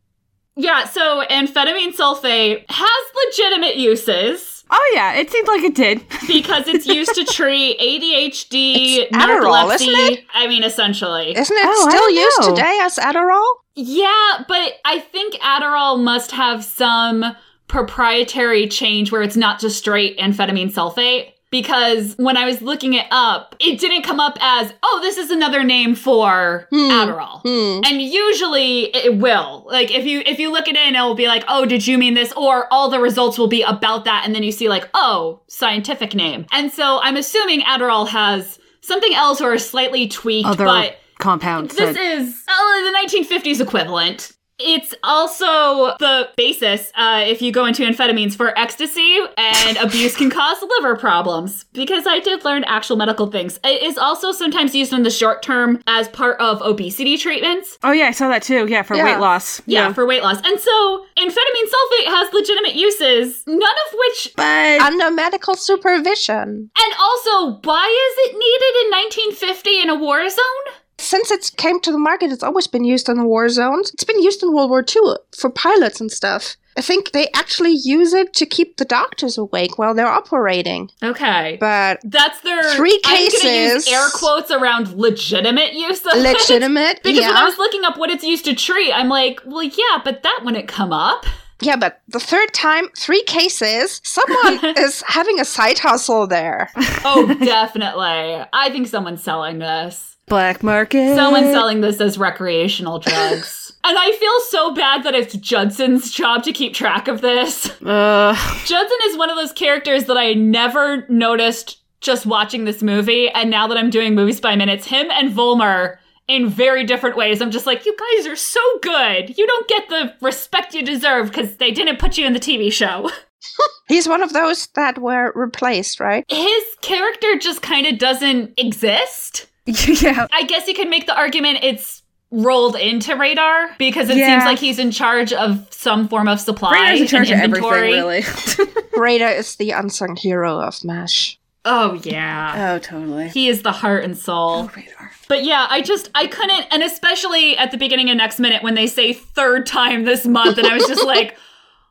Yeah, 0.56 0.86
so 0.86 1.24
amphetamine 1.30 1.96
sulfate 1.96 2.66
has 2.70 3.28
legitimate 3.28 3.76
uses. 3.78 4.66
Oh 4.70 4.92
yeah, 4.94 5.14
it 5.14 5.30
seemed 5.30 5.48
like 5.48 5.64
it 5.64 5.76
did. 5.76 6.00
because 6.28 6.68
it's 6.68 6.88
used 6.88 7.14
to 7.16 7.24
treat 7.24 7.80
ADHD, 7.80 8.98
It's 9.06 9.16
Adderall, 9.16 9.44
narcolepsy. 9.44 9.74
isn't 9.76 10.14
it? 10.14 10.24
I 10.34 10.48
mean, 10.48 10.64
essentially. 10.64 11.38
Isn't 11.38 11.56
it 11.56 11.64
Oh, 11.66 11.90
still 11.90 12.10
used 12.10 12.42
know. 12.42 12.56
today 12.56 12.80
as 12.82 12.96
Adderall? 12.98 13.46
Yeah, 13.76 14.44
but 14.48 14.74
I 14.84 15.00
think 15.00 15.36
Adderall 15.36 16.04
must 16.04 16.32
have 16.32 16.64
some 16.66 17.24
proprietary 17.68 18.68
change 18.68 19.12
where 19.12 19.22
it's 19.22 19.38
not 19.38 19.60
just 19.60 19.78
straight 19.78 20.18
amphetamine 20.18 20.74
sulfate. 20.74 21.34
Because 21.50 22.16
when 22.18 22.36
I 22.36 22.46
was 22.46 22.62
looking 22.62 22.94
it 22.94 23.06
up, 23.10 23.56
it 23.60 23.80
didn't 23.80 24.02
come 24.04 24.20
up 24.20 24.38
as, 24.42 24.74
oh, 24.84 25.00
this 25.02 25.18
is 25.18 25.32
another 25.32 25.64
name 25.64 25.96
for 25.96 26.68
Hmm. 26.72 26.92
Adderall. 26.92 27.42
Hmm. 27.44 27.82
And 27.86 28.02
usually 28.02 28.94
it 28.96 29.18
will. 29.18 29.66
Like 29.70 29.90
if 29.92 30.06
you 30.06 30.22
if 30.26 30.40
you 30.40 30.52
look 30.52 30.68
it 30.68 30.76
in, 30.76 30.96
it 30.96 31.02
will 31.02 31.16
be 31.16 31.28
like, 31.28 31.46
oh, 31.48 31.66
did 31.66 31.88
you 31.88 31.98
mean 31.98 32.16
this? 32.16 32.34
Or 32.34 32.68
all 32.72 32.90
the 32.90 33.00
results 33.00 33.38
will 33.38 33.48
be 33.48 33.62
about 33.62 34.04
that, 34.06 34.24
and 34.26 34.36
then 34.36 34.44
you 34.44 34.52
see 34.52 34.68
like, 34.68 34.90
oh, 34.94 35.42
scientific 35.48 36.14
name. 36.14 36.46
And 36.52 36.72
so 36.72 37.00
I'm 37.02 37.16
assuming 37.16 37.62
Adderall 37.62 38.08
has 38.10 38.60
something 38.82 39.14
else 39.14 39.40
or 39.42 39.54
is 39.54 39.68
slightly 39.70 40.08
tweaked, 40.08 40.48
Other 40.50 40.66
but 40.66 40.98
compounds. 41.20 41.76
this 41.76 41.96
that- 41.96 42.02
is 42.20 42.44
uh, 42.48 42.92
the 42.92 43.20
1950s 43.26 43.62
equivalent. 43.62 44.34
It's 44.60 44.96
also 45.04 45.96
the 46.00 46.30
basis 46.36 46.92
uh, 46.96 47.24
if 47.26 47.42
you 47.42 47.52
go 47.52 47.66
into 47.66 47.84
amphetamines 47.84 48.36
for 48.36 48.58
ecstasy, 48.58 49.18
and 49.38 49.78
abuse 49.82 50.16
can 50.16 50.30
cause 50.30 50.58
liver 50.78 50.96
problems. 50.96 51.66
Because 51.74 52.08
I 52.08 52.20
did 52.20 52.44
learn 52.44 52.64
actual 52.64 52.96
medical 52.98 53.28
things. 53.32 53.60
It 53.64 53.84
is 53.84 53.98
also 53.98 54.32
sometimes 54.32 54.74
used 54.74 54.94
in 54.94 55.04
the 55.04 55.10
short 55.12 55.44
term 55.44 55.82
as 55.88 56.08
part 56.10 56.40
of 56.40 56.62
obesity 56.62 57.18
treatments. 57.18 57.78
oh 57.84 57.92
yeah, 57.92 58.06
I 58.08 58.12
saw 58.12 58.30
that 58.30 58.42
too. 58.44 58.66
Yeah, 58.68 58.82
for 58.82 58.96
Yeah. 58.96 59.06
weight 59.06 59.20
loss. 59.20 59.62
Yeah, 59.68 59.94
for 59.94 60.06
weight 60.06 60.24
loss. 60.24 60.38
And 60.44 60.60
so 60.60 61.06
amphetamine 61.18 61.68
sulfate 61.68 62.08
has 62.08 62.34
legitimate 62.34 62.76
uses, 62.76 63.44
none 63.48 63.62
of 63.62 63.96
which. 64.00 64.34
but 64.36 64.82
Under 64.82 65.12
medical 65.12 65.56
supervision. 65.56 66.70
And 66.80 66.94
also, 67.00 67.60
why 67.64 67.86
is 67.86 68.30
it 68.30 68.38
needed 68.38 68.86
in 68.86 68.92
1950 69.36 69.82
in 69.82 69.90
a 69.90 69.96
war 69.96 70.28
zone? 70.30 70.74
Since 71.00 71.32
it 71.32 71.52
came 71.58 71.80
to 71.82 71.92
the 71.92 71.98
market, 72.00 72.32
it's 72.32 72.44
always 72.44 72.68
been 72.68 72.84
used 72.84 73.08
in 73.08 73.18
the 73.18 73.26
war 73.26 73.50
zones. 73.50 73.92
It's 73.92 74.04
been 74.04 74.22
used 74.22 74.42
in 74.44 74.54
World 74.54 74.70
War 74.70 74.84
II 74.84 75.16
for 75.38 75.50
pilots 75.50 76.02
and 76.02 76.12
stuff. 76.12 76.56
I 76.76 76.82
think 76.82 77.12
they 77.12 77.28
actually 77.34 77.72
use 77.74 78.14
it 78.14 78.34
to 78.36 78.46
keep 78.46 78.78
the 78.78 78.86
doctors 78.86 79.36
awake 79.38 79.80
while 79.80 79.96
they're 79.96 80.06
operating. 80.06 80.92
Okay. 81.02 81.58
But 81.60 82.00
That's 82.04 82.40
their 82.42 82.62
Three 82.76 83.00
cases. 83.00 83.88
air 83.88 84.08
quotes 84.14 84.52
around 84.52 84.90
legitimate 84.94 85.74
use 85.74 86.06
of 86.06 86.14
it. 86.14 86.18
legitimate, 86.34 87.02
Because 87.04 87.22
when 87.22 87.36
I 87.36 87.46
was 87.46 87.58
looking 87.58 87.84
up 87.84 87.98
what 87.98 88.12
it's 88.12 88.24
used 88.24 88.46
to 88.46 88.54
treat, 88.54 88.92
I'm 88.94 89.10
like, 89.10 89.40
well, 89.46 89.64
yeah, 89.64 90.02
but 90.04 90.22
that 90.22 90.42
wouldn't 90.44 90.68
come 90.68 90.94
up. 90.94 91.26
Yeah, 91.62 91.78
but 91.78 92.02
the 92.10 92.20
third 92.20 92.54
time, 92.54 92.90
three 92.96 93.24
cases, 93.24 94.00
someone 94.04 94.60
is 94.78 95.04
having 95.08 95.40
a 95.40 95.46
side 95.46 95.80
hustle 95.80 96.28
there. 96.28 96.70
Oh, 97.04 97.26
definitely. 97.40 98.46
I 98.54 98.70
think 98.72 98.88
someone's 98.88 99.24
selling 99.24 99.58
this. 99.58 100.17
Black 100.28 100.62
market. 100.62 101.16
Someone's 101.16 101.52
selling 101.52 101.82
this 101.82 102.02
as 102.02 102.18
recreational 102.18 103.00
drugs. 103.00 103.74
and 103.84 103.98
I 103.98 104.12
feel 104.12 104.40
so 104.50 104.74
bad 104.74 105.04
that 105.04 105.16
it's 105.16 105.36
Judson's 105.36 106.12
job 106.12 106.44
to 106.44 106.52
keep 106.52 106.74
track 106.74 107.08
of 107.08 107.22
this. 107.22 107.70
Uh, 107.82 108.36
Judson 108.66 108.98
is 109.06 109.18
one 109.18 109.30
of 109.30 109.38
those 109.38 109.54
characters 109.54 110.06
that 110.06 110.18
I 110.18 110.34
never 110.34 111.06
noticed 111.08 111.80
just 112.02 112.26
watching 112.26 112.66
this 112.66 112.84
movie. 112.84 113.30
And 113.30 113.50
now 113.50 113.68
that 113.68 113.78
I'm 113.78 113.90
doing 113.90 114.16
movies 114.16 114.42
by 114.42 114.56
minutes, 114.56 114.86
him 114.86 115.10
and 115.12 115.32
Vollmer 115.32 115.98
in 116.28 116.50
very 116.50 116.84
different 116.84 117.16
ways. 117.16 117.42
I'm 117.42 117.52
just 117.52 117.66
like, 117.66 117.86
you 117.86 117.96
guys 117.96 118.28
are 118.28 118.36
so 118.36 118.60
good. 118.82 119.38
You 119.38 119.48
don't 119.48 119.68
get 119.68 119.90
the 119.90 120.14
respect 120.22 120.74
you 120.74 120.84
deserve 120.84 121.28
because 121.28 121.56
they 121.56 121.72
didn't 121.72 122.00
put 122.00 122.18
you 122.18 122.26
in 122.26 122.34
the 122.34 122.40
TV 122.40 122.72
show. 122.72 123.10
He's 123.88 124.10
one 124.10 124.22
of 124.22 124.34
those 124.34 124.68
that 124.76 124.98
were 124.98 125.32
replaced, 125.36 126.02
right? 126.02 126.26
His 126.28 126.64
character 126.82 127.38
just 127.40 127.62
kind 127.62 127.88
of 127.88 127.98
doesn't 127.98 128.54
exist. 128.58 129.48
yeah. 130.02 130.28
I 130.32 130.44
guess 130.44 130.68
you 130.68 130.74
could 130.74 130.90
make 130.90 131.06
the 131.06 131.16
argument 131.16 131.60
it's 131.64 132.04
rolled 132.32 132.76
into 132.76 133.16
radar 133.16 133.70
because 133.78 134.10
it 134.10 134.18
Yeah. 134.18 134.28
seems 134.40 134.46
like 134.46 134.60
he's 134.60 134.80
in 134.80 134.92
charge 134.92 135.32
of 135.34 135.66
some 135.72 136.08
form 136.10 136.28
of 136.28 136.40
supply 136.40 136.72
Radar's 136.74 137.02
in 137.02 137.08
charge 137.08 137.32
of 137.32 137.40
everything, 137.40 137.64
inventory. 137.64 137.94
really. 137.94 138.24
radar 138.98 139.30
is 139.32 139.56
the 139.56 139.72
unsung 139.72 140.16
hero 140.16 140.60
of 140.60 140.84
MASH. 140.84 141.40
Oh 141.66 142.00
yeah. 142.04 142.74
oh, 142.76 142.80
totally. 142.80 143.30
He 143.30 143.48
is 143.50 143.62
the 143.62 143.72
heart 143.74 144.04
and 144.04 144.18
soul. 144.18 144.70
Oh, 144.70 144.72
radar. 144.76 145.12
But 145.28 145.44
yeah, 145.44 145.68
I 145.70 145.82
just 145.82 146.10
I 146.16 146.28
couldn't 146.28 146.66
and 146.72 146.82
especially 146.84 147.58
at 147.58 147.72
the 147.72 147.78
beginning 147.78 148.10
of 148.10 148.16
next 148.18 148.40
minute 148.40 148.64
when 148.64 148.76
they 148.76 148.88
say 148.88 149.12
third 149.14 149.66
time 149.66 150.06
this 150.06 150.26
month 150.26 150.58
and 150.58 150.66
I 150.68 150.74
was 150.74 150.86
just 150.88 151.06
like, 151.06 151.38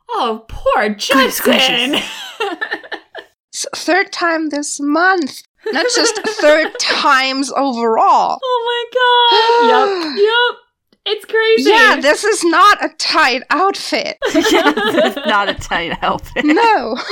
"Oh, 0.09 0.45
poor 0.47 0.89
Goodness 0.89 1.39
Judson." 1.43 1.95
third 3.75 4.11
time 4.11 4.49
this 4.49 4.79
month. 4.79 5.43
Not 5.65 5.85
just 5.95 6.15
third 6.39 6.71
times 6.79 7.51
overall. 7.51 8.39
oh 8.41 8.61
my 8.65 10.07
god. 10.07 10.17
yep. 10.17 10.17
Yep. 10.27 10.59
It's 11.09 11.23
crazy. 11.23 11.69
Yeah, 11.69 12.01
this 12.01 12.25
is 12.25 12.43
not 12.43 12.83
a 12.83 12.89
tight 12.97 13.41
outfit. 13.49 14.17
yeah, 14.51 14.73
that's 14.73 15.25
not 15.25 15.47
a 15.47 15.53
tight 15.53 15.97
outfit. 16.03 16.43
No. 16.45 16.97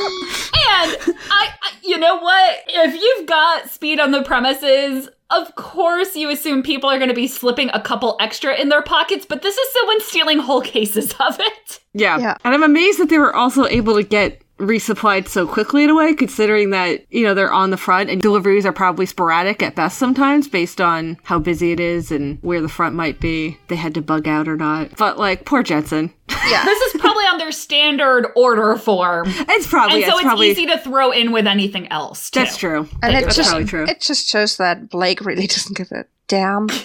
And 0.68 0.98
I, 1.32 1.54
I, 1.62 1.72
you 1.84 1.98
know 1.98 2.18
what? 2.18 2.58
If 2.68 3.02
you've 3.02 3.28
got 3.28 3.70
speed 3.70 4.00
on 4.00 4.12
the 4.12 4.24
premises, 4.24 5.08
of 5.30 5.56
course 5.56 6.16
you 6.16 6.30
assume 6.30 6.64
people 6.64 6.90
are 6.90 6.98
going 6.98 7.10
to 7.10 7.16
be 7.16 7.28
slipping 7.28 7.70
a 7.74 7.80
couple 7.80 8.18
extra 8.20 8.56
in 8.60 8.68
their 8.68 8.82
pockets, 8.82 9.26
but 9.26 9.42
this 9.42 9.56
is 9.56 9.74
someone 9.74 10.02
stealing 10.02 10.40
whole 10.40 10.62
cases 10.62 11.14
of 11.14 11.40
it. 11.40 11.80
Yeah. 11.94 12.18
Yeah. 12.18 12.38
And 12.44 12.54
I'm 12.54 12.64
amazed 12.64 13.00
that 13.00 13.08
they 13.10 13.18
were 13.20 13.34
also 13.34 13.66
able 13.68 13.96
to 13.96 14.04
get 14.04 14.42
resupplied 14.58 15.28
so 15.28 15.46
quickly 15.48 15.84
in 15.84 15.90
a 15.90 15.96
way, 15.96 16.14
considering 16.14 16.70
that, 16.70 17.06
you 17.12 17.24
know, 17.24 17.34
they're 17.34 17.52
on 17.52 17.72
the 17.72 17.78
front 17.78 18.10
and 18.10 18.22
deliveries 18.22 18.66
are 18.66 18.72
probably 18.72 19.06
sporadic 19.06 19.62
at 19.62 19.76
best 19.76 19.98
sometimes 19.98 20.48
based 20.48 20.80
on 20.80 21.18
how 21.24 21.40
busy 21.40 21.72
it 21.72 21.80
is 21.80 22.12
and 22.12 22.38
where 22.42 22.62
the 22.62 22.70
front 22.70 22.96
might 22.96 23.20
be. 23.20 23.58
They 23.68 23.76
had 23.76 23.94
to 23.96 24.02
bug 24.02 24.28
out 24.28 24.48
or 24.48 24.56
not. 24.56 24.96
But 24.98 25.18
like, 25.18 25.46
poor 25.46 25.64
Jetson. 25.64 26.14
Yeah. 26.48 26.64
This 26.76 26.94
is 26.94 27.02
probably 27.02 27.24
on 27.26 27.38
their 27.38 27.52
standard 27.52 28.28
order 28.36 28.76
form. 28.76 29.26
It's 29.28 29.68
probably, 29.68 30.04
and 30.04 30.06
so 30.06 30.18
it's 30.18 30.20
it's 30.20 30.28
probably, 30.28 30.52
easy 30.52 30.66
to 30.68 30.78
throw 30.80 31.12
in 31.12 31.32
with 31.32 31.48
anything 31.48 31.88
else. 31.92 32.30
Too. 32.30 32.40
that's 32.40 32.58
true. 32.58 32.90
And 33.02 33.16
it 33.16 33.24
that's 33.24 33.36
just 33.36 33.50
probably 33.50 33.68
true. 33.68 33.86
it 33.86 34.02
just 34.02 34.28
shows 34.28 34.58
that 34.58 34.90
Blake 34.90 35.22
really 35.22 35.48
doesn't 35.56 35.78
give 35.78 35.92
a 35.92 36.06
damn. 36.28 36.68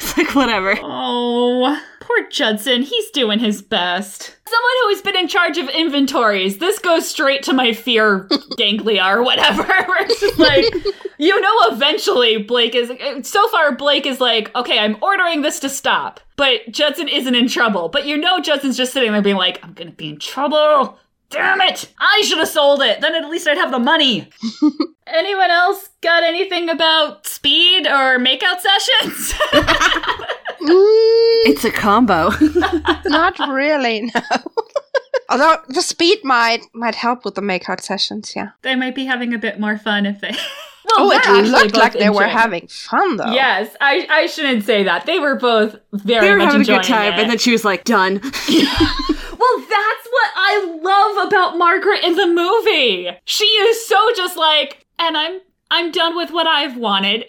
It's 0.00 0.16
like, 0.16 0.32
whatever. 0.34 0.78
Oh, 0.80 1.80
poor 2.08 2.28
Judson. 2.30 2.82
He's 2.82 3.10
doing 3.10 3.38
his 3.38 3.60
best. 3.60 4.36
Someone 4.46 4.72
who 4.82 4.88
has 4.90 5.02
been 5.02 5.16
in 5.16 5.28
charge 5.28 5.58
of 5.58 5.68
inventories. 5.68 6.58
This 6.58 6.78
goes 6.78 7.06
straight 7.08 7.42
to 7.44 7.52
my 7.52 7.72
fear 7.72 8.28
ganglia 8.56 9.04
or 9.04 9.22
whatever. 9.22 9.62
Where 9.62 10.02
it's 10.06 10.20
just 10.20 10.38
like, 10.38 10.64
you 11.18 11.38
know, 11.38 11.54
eventually 11.70 12.38
Blake 12.38 12.74
is. 12.74 12.90
So 13.28 13.46
far, 13.48 13.74
Blake 13.76 14.06
is 14.06 14.20
like, 14.20 14.54
okay, 14.56 14.78
I'm 14.78 14.96
ordering 15.02 15.42
this 15.42 15.60
to 15.60 15.68
stop. 15.68 16.20
But 16.36 16.70
Judson 16.70 17.08
isn't 17.08 17.34
in 17.34 17.48
trouble. 17.48 17.88
But 17.88 18.06
you 18.06 18.16
know, 18.16 18.40
Judson's 18.40 18.76
just 18.76 18.92
sitting 18.92 19.12
there 19.12 19.22
being 19.22 19.36
like, 19.36 19.62
I'm 19.62 19.74
gonna 19.74 19.90
be 19.90 20.08
in 20.08 20.18
trouble. 20.18 20.98
Damn 21.30 21.60
it! 21.60 21.92
I 21.98 22.22
should 22.24 22.38
have 22.38 22.48
sold 22.48 22.80
it. 22.80 23.02
Then 23.02 23.14
at 23.14 23.28
least 23.28 23.46
I'd 23.46 23.58
have 23.58 23.70
the 23.70 23.78
money. 23.78 24.30
Anyone 25.06 25.50
else 25.50 25.90
got 26.00 26.22
anything 26.22 26.70
about 26.70 27.26
speed 27.26 27.86
or 27.86 28.18
makeout 28.18 28.60
sessions? 28.60 29.34
It's 30.60 31.64
a 31.64 31.70
combo. 31.70 32.30
not 33.06 33.38
really, 33.38 34.10
no. 34.14 34.20
Although 35.30 35.56
the 35.68 35.82
speed 35.82 36.24
might 36.24 36.60
might 36.72 36.94
help 36.94 37.24
with 37.24 37.34
the 37.34 37.42
makeout 37.42 37.80
sessions, 37.80 38.32
yeah. 38.34 38.50
they 38.62 38.74
might 38.74 38.94
be 38.94 39.04
having 39.04 39.34
a 39.34 39.38
bit 39.38 39.60
more 39.60 39.76
fun 39.78 40.06
if 40.06 40.20
they. 40.20 40.32
Oh, 40.96 41.10
they're 41.10 41.44
it 41.44 41.48
looked 41.48 41.76
like 41.76 41.92
they 41.92 42.08
were 42.08 42.22
enjoying 42.24 42.30
it. 42.30 42.32
having 42.32 42.66
fun 42.66 43.16
though. 43.18 43.30
Yes, 43.30 43.76
I 43.78 44.06
I 44.08 44.26
shouldn't 44.26 44.64
say 44.64 44.84
that. 44.84 45.04
They 45.04 45.18
were 45.18 45.34
both 45.34 45.76
very 45.92 46.26
they 46.26 46.32
were 46.32 46.38
much 46.38 46.52
having 46.52 46.62
a 46.62 46.64
good 46.64 46.82
time. 46.82 47.12
it. 47.12 47.18
And 47.18 47.30
then 47.30 47.36
she 47.36 47.52
was 47.52 47.62
like, 47.62 47.84
done. 47.84 48.14
well, 48.14 48.30
that's 49.58 50.08
what 50.08 50.30
I 50.34 50.78
love 50.80 51.26
about 51.28 51.58
Margaret 51.58 52.02
in 52.04 52.14
the 52.16 52.26
movie. 52.26 53.10
She 53.26 53.44
is 53.44 53.86
so 53.86 53.98
just 54.16 54.38
like, 54.38 54.86
and 54.98 55.14
I'm 55.14 55.40
I'm 55.70 55.92
done 55.92 56.16
with 56.16 56.30
what 56.30 56.46
I've 56.46 56.78
wanted. 56.78 57.26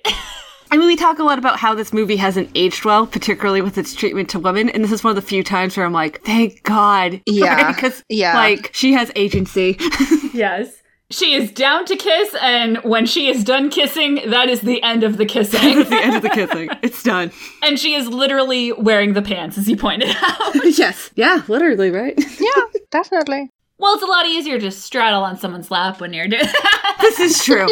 I 0.72 0.78
mean, 0.78 0.88
we 0.88 0.96
talk 0.96 1.20
a 1.20 1.24
lot 1.24 1.40
about 1.40 1.58
how 1.58 1.74
this 1.74 1.92
movie 1.92 2.18
hasn't 2.18 2.52
aged 2.54 2.86
well, 2.86 3.08
particularly 3.08 3.62
with 3.62 3.78
its 3.78 3.96
treatment 3.96 4.30
to 4.30 4.40
women, 4.40 4.70
and 4.70 4.84
this 4.84 4.92
is 4.92 5.04
one 5.04 5.10
of 5.12 5.16
the 5.16 5.28
few 5.28 5.44
times 5.44 5.76
where 5.76 5.86
I'm 5.86 5.94
like, 5.94 6.24
thank 6.24 6.62
God. 6.64 7.22
Yeah, 7.28 7.72
Because, 7.74 8.04
yeah. 8.10 8.36
like, 8.36 8.70
she 8.74 8.94
has 8.94 9.12
agency. 9.16 9.78
yes. 10.34 10.76
She 11.12 11.34
is 11.34 11.52
down 11.52 11.86
to 11.86 11.96
kiss, 11.96 12.36
and 12.40 12.78
when 12.84 13.08
she 13.08 13.30
is 13.30 13.44
done 13.44 13.72
kissing, 13.72 14.20
that 14.30 14.48
is 14.48 14.62
the 14.62 14.82
end 14.84 15.04
of 15.04 15.18
the 15.18 15.26
kissing. 15.26 15.76
That's 15.78 15.90
the 15.90 15.96
end 16.04 16.16
of 16.18 16.22
the 16.22 16.30
kissing. 16.30 16.70
It's 16.84 17.02
done. 17.02 17.32
and 17.64 17.80
she 17.80 17.96
is 17.96 18.08
literally 18.08 18.72
wearing 18.74 19.14
the 19.14 19.24
pants, 19.24 19.58
as 19.58 19.68
you 19.68 19.76
pointed 19.76 20.16
out. 20.22 20.78
yes. 20.78 21.10
Yeah, 21.16 21.42
literally, 21.48 21.90
right? 21.90 22.14
Yeah, 22.40 22.80
definitely. 22.92 23.50
well, 23.80 23.96
it's 23.96 24.04
a 24.04 24.06
lot 24.06 24.28
easier 24.28 24.60
to 24.60 24.70
straddle 24.70 25.24
on 25.24 25.36
someone's 25.36 25.72
lap 25.72 26.00
when 26.00 26.14
you're 26.14 26.28
doing 26.28 26.44
that. 26.44 26.98
this 27.02 27.20
is 27.20 27.44
true. 27.44 27.68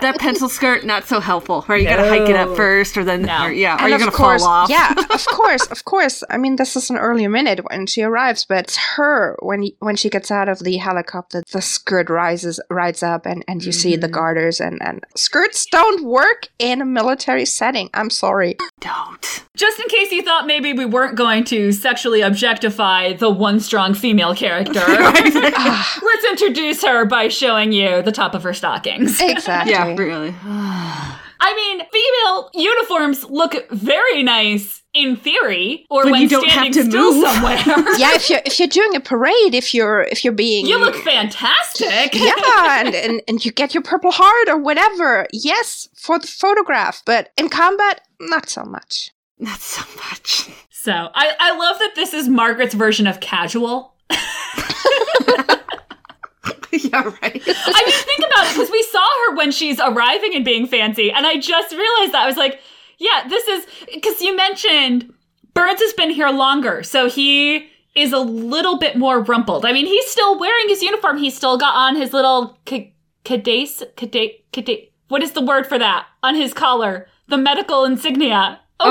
That 0.00 0.18
pencil 0.18 0.48
skirt 0.48 0.84
not 0.84 1.04
so 1.04 1.20
helpful. 1.20 1.64
Right, 1.68 1.80
you 1.82 1.88
gotta 1.88 2.08
hike 2.08 2.28
it 2.28 2.36
up 2.36 2.56
first, 2.56 2.96
or 2.96 3.04
then 3.04 3.22
No. 3.22 3.44
or, 3.46 3.52
yeah, 3.52 3.76
or 3.76 3.80
And 3.80 3.88
you're 3.88 3.94
of 3.96 4.00
gonna 4.00 4.12
course, 4.12 4.42
fall 4.42 4.50
off. 4.50 4.70
yeah, 4.70 4.92
of 5.10 5.26
course, 5.26 5.66
of 5.66 5.84
course. 5.84 6.22
I 6.30 6.36
mean, 6.38 6.56
this 6.56 6.76
is 6.76 6.90
an 6.90 6.96
earlier 6.96 7.28
minute 7.28 7.60
when 7.70 7.86
she 7.86 8.02
arrives, 8.02 8.44
but 8.44 8.58
it's 8.64 8.76
her 8.96 9.36
when 9.40 9.68
when 9.80 9.96
she 9.96 10.08
gets 10.10 10.30
out 10.30 10.48
of 10.48 10.60
the 10.60 10.76
helicopter, 10.76 11.42
the 11.52 11.62
skirt 11.62 12.10
rises 12.10 12.60
rides 12.70 13.02
up, 13.02 13.26
and 13.26 13.44
and 13.48 13.64
you 13.64 13.72
see 13.72 13.96
the 13.96 14.08
Mhm. 14.08 14.12
garters, 14.12 14.60
and 14.60 14.80
and 14.82 15.02
skirts 15.16 15.66
don't 15.66 16.04
work 16.04 16.48
in 16.58 16.80
a 16.80 16.84
military 16.84 17.44
setting. 17.46 17.90
I'm 17.94 18.10
sorry. 18.10 18.56
don't. 18.80 19.42
Just 19.56 19.78
in 19.80 19.86
case 19.88 20.10
you 20.12 20.22
thought 20.22 20.46
maybe 20.46 20.72
we 20.72 20.84
weren't 20.84 21.16
going 21.16 21.44
to 21.44 21.72
sexually 21.72 22.20
objectify 22.20 23.12
the 23.14 23.30
one 23.30 23.60
strong 23.60 23.94
female 23.94 24.34
character, 24.34 24.82
Ah, 24.86 25.98
let's 26.02 26.24
introduce 26.24 26.82
her 26.82 27.04
by 27.04 27.28
showing 27.28 27.72
you 27.72 28.02
the 28.02 28.12
top 28.12 28.34
of 28.34 28.42
her 28.42 28.52
stockings. 28.52 29.20
exactly. 29.20 29.63
Yeah, 29.66 29.94
really. 29.96 30.34
I 31.46 31.54
mean, 31.54 31.86
female 31.92 32.50
uniforms 32.54 33.24
look 33.24 33.68
very 33.70 34.22
nice 34.22 34.82
in 34.94 35.16
theory, 35.16 35.84
or 35.90 36.04
When 36.04 36.12
when 36.12 36.22
you 36.22 36.28
don't 36.28 36.48
standing 36.48 36.72
have 36.72 36.84
to 36.84 36.90
still 36.90 37.12
move. 37.14 37.24
somewhere. 37.28 37.56
yeah, 37.98 38.14
if 38.14 38.30
you're 38.30 38.40
if 38.46 38.58
you're 38.58 38.68
doing 38.68 38.94
a 38.96 39.00
parade, 39.00 39.54
if 39.54 39.74
you're 39.74 40.02
if 40.02 40.24
you're 40.24 40.32
being 40.32 40.66
You 40.66 40.78
look 40.78 40.94
fantastic. 40.96 42.14
yeah, 42.14 42.80
and, 42.80 42.94
and 42.94 43.20
and 43.28 43.44
you 43.44 43.50
get 43.52 43.74
your 43.74 43.82
purple 43.82 44.12
heart 44.12 44.48
or 44.48 44.56
whatever. 44.56 45.26
Yes, 45.32 45.88
for 45.96 46.18
the 46.18 46.26
photograph, 46.28 47.02
but 47.04 47.30
in 47.36 47.48
combat, 47.48 48.00
not 48.20 48.48
so 48.48 48.64
much. 48.64 49.10
Not 49.38 49.58
so 49.60 49.82
much. 49.96 50.48
So 50.70 50.92
I, 50.92 51.32
I 51.40 51.58
love 51.58 51.78
that 51.80 51.94
this 51.96 52.14
is 52.14 52.28
Margaret's 52.28 52.74
version 52.74 53.06
of 53.06 53.18
casual. 53.20 53.94
yeah, 56.90 57.02
right. 57.22 57.42
I 57.46 57.82
mean, 57.86 57.94
think 58.04 58.20
about 58.20 58.46
it 58.46 58.54
because 58.54 58.70
we 58.70 58.82
saw 58.84 59.06
her 59.28 59.36
when 59.36 59.50
she's 59.52 59.80
arriving 59.80 60.34
and 60.34 60.44
being 60.44 60.66
fancy, 60.66 61.10
and 61.10 61.26
I 61.26 61.36
just 61.36 61.72
realized 61.72 62.12
that 62.12 62.22
I 62.22 62.26
was 62.26 62.36
like, 62.36 62.60
yeah, 62.98 63.26
this 63.28 63.46
is 63.48 63.66
because 63.92 64.20
you 64.22 64.36
mentioned 64.36 65.12
Burns 65.54 65.80
has 65.80 65.92
been 65.92 66.10
here 66.10 66.28
longer, 66.30 66.82
so 66.82 67.08
he 67.08 67.68
is 67.94 68.12
a 68.12 68.18
little 68.18 68.78
bit 68.78 68.96
more 68.96 69.20
rumpled. 69.20 69.64
I 69.64 69.72
mean, 69.72 69.86
he's 69.86 70.06
still 70.10 70.38
wearing 70.38 70.68
his 70.68 70.82
uniform. 70.82 71.16
He's 71.18 71.36
still 71.36 71.56
got 71.58 71.74
on 71.76 71.94
his 71.96 72.12
little 72.12 72.58
ca- 72.66 72.92
cadace, 73.24 73.82
cadace, 73.96 74.32
cadace. 74.52 74.88
What 75.08 75.22
is 75.22 75.32
the 75.32 75.42
word 75.44 75.66
for 75.66 75.78
that 75.78 76.06
on 76.22 76.34
his 76.34 76.52
collar? 76.52 77.06
The 77.28 77.36
medical 77.36 77.84
insignia. 77.84 78.60
Oh, 78.80 78.90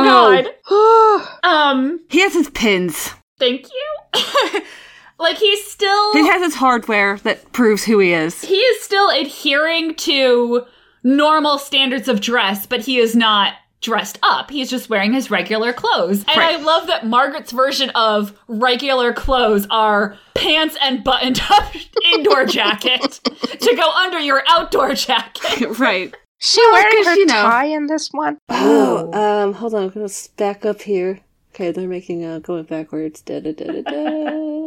Oh. 0.69 1.27
God. 1.43 1.43
Um. 1.49 1.99
He 2.09 2.21
has 2.21 2.33
his 2.33 2.49
pins. 2.51 3.11
Thank 3.39 3.67
you. 3.67 4.61
like 5.23 5.37
he's 5.37 5.65
still 5.65 6.13
He 6.13 6.27
has 6.27 6.41
his 6.43 6.55
hardware 6.55 7.17
that 7.23 7.51
proves 7.53 7.83
who 7.83 7.97
he 7.99 8.13
is. 8.13 8.41
he 8.41 8.55
is 8.57 8.83
still 8.83 9.09
adhering 9.09 9.95
to 9.95 10.65
normal 11.03 11.57
standards 11.57 12.07
of 12.07 12.21
dress, 12.21 12.65
but 12.67 12.81
he 12.81 12.97
is 12.99 13.15
not 13.15 13.53
dressed 13.81 14.17
up. 14.23 14.49
He's 14.49 14.69
just 14.69 14.89
wearing 14.89 15.11
his 15.11 15.29
regular 15.29 15.73
clothes. 15.73 16.19
And 16.29 16.37
Right. 16.37 16.57
I 16.57 16.63
love 16.63 16.87
that 16.87 17.05
Margaret's 17.05 17.51
version 17.51 17.89
of 17.91 18.31
regular 18.47 19.11
clothes 19.11 19.67
are 19.69 20.17
pants 20.35 20.77
and 20.81 21.03
buttoned 21.03 21.41
up 21.49 21.73
indoor 22.13 22.45
jacket 22.45 23.19
to 23.59 23.75
go 23.75 23.89
under 23.91 24.19
your 24.19 24.41
outdoor 24.47 24.93
jacket. 24.93 25.67
right. 25.79 26.15
She 26.39 26.61
Well, 26.61 26.71
wearing 26.73 26.95
'cause, 26.97 27.05
her 27.07 27.15
you 27.15 27.25
know- 27.25 27.33
tie 27.41 27.65
in 27.65 27.87
this 27.87 28.07
one. 28.11 28.37
Oh, 28.49 29.11
um, 29.13 29.53
hold 29.53 29.73
on. 29.73 29.83
I'm 29.83 29.89
gonna 29.89 30.07
back 30.37 30.65
up 30.65 30.81
here. 30.81 31.19
Okay, 31.53 31.71
they're 31.71 31.87
making 31.87 32.25
a 32.25 32.39
going 32.39 32.63
backwards. 32.63 33.21
Da 33.21 33.39
da 33.39 33.51
da 33.51 33.65
da 33.65 33.81
da. 33.83 33.93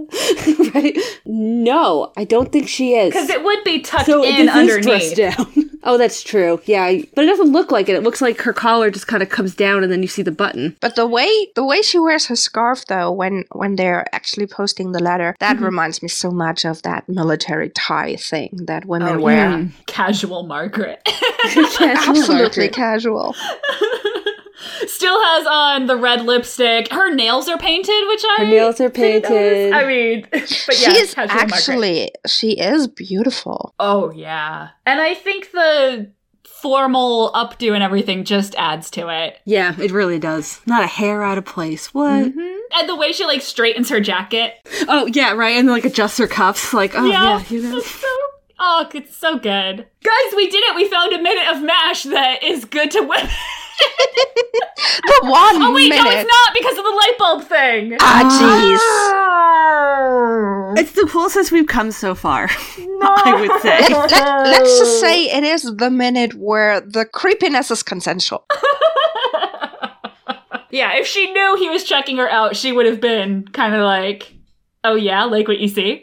right? 0.72 0.96
No, 1.24 2.12
I 2.16 2.22
don't 2.22 2.52
think 2.52 2.68
she 2.68 2.94
is. 2.94 3.12
Because 3.12 3.28
it 3.28 3.42
would 3.42 3.64
be 3.64 3.80
tucked 3.80 4.06
so 4.06 4.22
in 4.22 4.46
this 4.46 4.54
underneath. 4.54 5.02
is 5.02 5.12
down. 5.14 5.70
oh, 5.82 5.98
that's 5.98 6.22
true. 6.22 6.60
Yeah, 6.64 6.92
but 7.16 7.24
it 7.24 7.26
doesn't 7.26 7.50
look 7.50 7.72
like 7.72 7.88
it. 7.88 7.96
It 7.96 8.04
looks 8.04 8.22
like 8.22 8.40
her 8.42 8.52
collar 8.52 8.92
just 8.92 9.08
kind 9.08 9.20
of 9.20 9.28
comes 9.30 9.56
down, 9.56 9.82
and 9.82 9.90
then 9.90 10.00
you 10.00 10.06
see 10.06 10.22
the 10.22 10.30
button. 10.30 10.76
But 10.80 10.94
the 10.94 11.08
way 11.08 11.48
the 11.56 11.64
way 11.64 11.82
she 11.82 11.98
wears 11.98 12.26
her 12.26 12.36
scarf 12.36 12.84
though, 12.86 13.10
when 13.10 13.42
when 13.50 13.74
they're 13.74 14.06
actually 14.14 14.46
posting 14.46 14.92
the 14.92 15.02
letter, 15.02 15.34
that 15.40 15.56
mm-hmm. 15.56 15.64
reminds 15.64 16.02
me 16.02 16.08
so 16.08 16.30
much 16.30 16.64
of 16.64 16.82
that 16.82 17.08
military 17.08 17.70
tie 17.70 18.14
thing 18.14 18.50
that 18.66 18.84
women 18.84 19.16
Oh, 19.16 19.20
wear. 19.22 19.36
yeah. 19.36 19.64
Casual 19.86 20.44
Margaret. 20.44 21.02
Absolutely 21.80 22.68
casual. 22.68 23.34
Still 24.86 25.20
has 25.22 25.46
on 25.46 25.86
the 25.86 25.96
red 25.96 26.24
lipstick. 26.24 26.92
Her 26.92 27.14
nails 27.14 27.48
are 27.48 27.58
painted, 27.58 28.06
which 28.08 28.22
I 28.24 28.36
Her 28.38 28.46
nails 28.46 28.80
are 28.80 28.88
didn't 28.88 29.24
painted. 29.24 29.72
I 29.72 29.86
mean, 29.86 30.26
but 30.32 30.42
yeah, 30.42 30.92
she 30.92 30.98
is 30.98 31.14
casual 31.14 31.36
Margaret. 31.36 31.54
actually 31.54 32.10
she 32.26 32.52
is 32.52 32.86
beautiful. 32.88 33.74
Oh 33.78 34.10
yeah, 34.10 34.68
and 34.84 35.00
I 35.00 35.14
think 35.14 35.52
the 35.52 36.10
formal 36.44 37.30
updo 37.32 37.74
and 37.74 37.82
everything 37.82 38.24
just 38.24 38.54
adds 38.56 38.90
to 38.90 39.08
it. 39.08 39.38
Yeah, 39.44 39.74
it 39.78 39.90
really 39.90 40.18
does. 40.18 40.60
Not 40.66 40.82
a 40.82 40.88
hair 40.88 41.22
out 41.22 41.38
of 41.38 41.44
place. 41.44 41.92
What? 41.92 42.24
Mm-hmm. 42.24 42.58
And 42.78 42.88
the 42.88 42.96
way 42.96 43.12
she 43.12 43.24
like 43.24 43.42
straightens 43.42 43.88
her 43.90 44.00
jacket. 44.00 44.54
Oh 44.88 45.06
yeah, 45.06 45.32
right. 45.32 45.56
And 45.56 45.68
like 45.68 45.84
adjusts 45.84 46.18
her 46.18 46.26
cuffs. 46.26 46.72
Like 46.72 46.92
oh 46.94 47.04
yeah, 47.04 47.42
you 47.48 47.62
know. 47.62 47.78
it's 47.78 47.90
so 47.90 48.06
oh, 48.58 48.88
it's 48.94 49.16
so 49.16 49.38
good, 49.38 49.86
guys. 50.02 50.34
We 50.34 50.50
did 50.50 50.64
it. 50.64 50.74
We 50.74 50.88
found 50.88 51.12
a 51.12 51.22
minute 51.22 51.48
of 51.54 51.62
Mash 51.62 52.04
that 52.04 52.42
is 52.42 52.64
good 52.64 52.90
to 52.92 53.00
women. 53.00 53.30
The 53.78 55.20
one 55.22 55.62
Oh 55.62 55.72
wait, 55.74 55.88
minute. 55.90 56.04
no, 56.04 56.10
it's 56.10 56.28
not 56.28 56.54
because 56.54 56.78
of 56.78 56.84
the 56.84 56.90
light 56.90 57.14
bulb 57.18 57.44
thing. 57.44 57.96
Ah, 58.00 58.22
jeez. 60.74 60.78
It's 60.78 60.92
the 60.92 61.06
closest 61.06 61.52
we've 61.52 61.66
come 61.66 61.90
so 61.90 62.14
far. 62.14 62.48
I 63.02 63.34
would 63.40 63.60
say. 63.62 63.80
Let, 63.88 64.62
us 64.62 64.78
just 64.78 65.00
say 65.00 65.24
it 65.30 65.42
is 65.44 65.62
the 65.76 65.90
minute 65.90 66.34
where 66.34 66.80
the 66.80 67.04
creepiness 67.06 67.70
is 67.70 67.82
consensual. 67.82 68.44
yeah, 70.70 70.96
if 70.96 71.06
she 71.06 71.32
knew 71.32 71.56
he 71.56 71.68
was 71.68 71.84
checking 71.84 72.16
her 72.18 72.28
out, 72.30 72.56
she 72.56 72.72
would 72.72 72.86
have 72.86 73.00
been 73.00 73.46
kind 73.48 73.74
of 73.74 73.82
like, 73.82 74.32
"Oh 74.84 74.94
yeah, 74.94 75.24
like 75.24 75.48
what 75.48 75.58
you 75.58 75.68
see." 75.68 76.02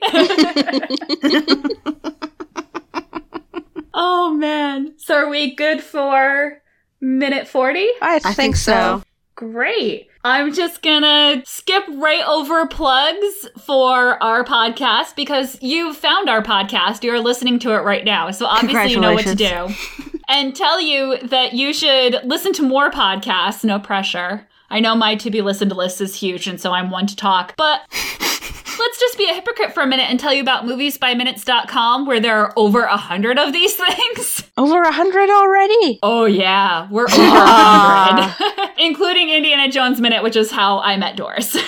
oh 3.94 4.34
man. 4.34 4.94
So 4.98 5.16
are 5.16 5.30
we 5.30 5.56
good 5.56 5.82
for 5.82 6.62
minute 7.04 7.48
40? 7.48 7.88
I, 8.02 8.22
I 8.24 8.34
think, 8.34 8.56
so. 8.56 9.04
Great. 9.36 10.08
I'm 10.24 10.54
just 10.54 10.82
gonna 10.82 11.42
skip 11.46 11.84
right 11.96 12.24
over 12.26 12.66
plugs 12.68 13.50
for 13.60 14.22
our 14.24 14.46
podcast 14.46 15.16
because 15.16 15.62
you 15.62 15.94
found 15.94 16.30
our 16.30 16.42
podcast. 16.42 17.04
You're 17.04 17.20
listening 17.20 17.60
to 17.60 17.74
it 17.74 17.80
right 17.80 18.06
now. 18.06 18.32
So 18.32 18.46
obviously 18.46 18.92
you 18.92 19.02
know 19.02 19.14
what 19.14 19.26
to 19.26 19.36
do. 19.36 19.68
and 20.30 20.56
tell 20.56 20.80
you 20.80 21.18
that 21.28 21.54
you 21.54 21.74
should 21.74 22.22
listen 22.24 22.54
to 22.54 22.62
more 22.62 22.90
podcasts, 22.90 23.66
no 23.66 23.80
pressure. 23.80 24.48
I 24.70 24.80
know 24.80 24.96
my 24.96 25.16
to 25.16 25.30
be 25.30 25.42
listened 25.42 25.76
list 25.76 26.00
is 26.00 26.16
huge, 26.16 26.48
and 26.48 26.60
so 26.60 26.72
I'm 26.72 26.90
one 26.90 27.06
to 27.08 27.16
talk, 27.16 27.56
but 27.58 27.82
let's 28.80 29.00
just 29.00 29.18
be 29.18 29.30
a 29.30 29.34
hypocrite 29.34 29.74
for 29.74 29.82
a 29.82 29.88
minute 29.88 30.10
and 30.10 30.20
tell 30.20 30.34
you 30.34 30.42
about 30.42 30.66
moviesbyminutes.com 30.66 32.06
where 32.06 32.20
there 32.20 32.38
are 32.38 32.54
over 32.56 32.84
a 32.84 32.98
hundred 32.98 33.38
of 33.38 33.54
these 33.54 33.76
things. 33.96 34.44
Over 34.58 34.82
a 34.82 34.92
hundred 34.92 35.30
already. 35.30 36.00
Oh 36.04 36.26
yeah, 36.26 36.88
we're 36.90 37.06
over 37.06 37.16
a 37.16 37.20
ah. 37.20 38.36
hundred, 38.38 38.72
including 38.78 39.30
Indiana 39.30 39.72
Jones 39.72 40.00
Minute, 40.00 40.24
which 40.24 40.36
is 40.36 40.52
how 40.52 40.80
I 40.80 40.98
met 40.98 41.18
Doris. 41.18 41.56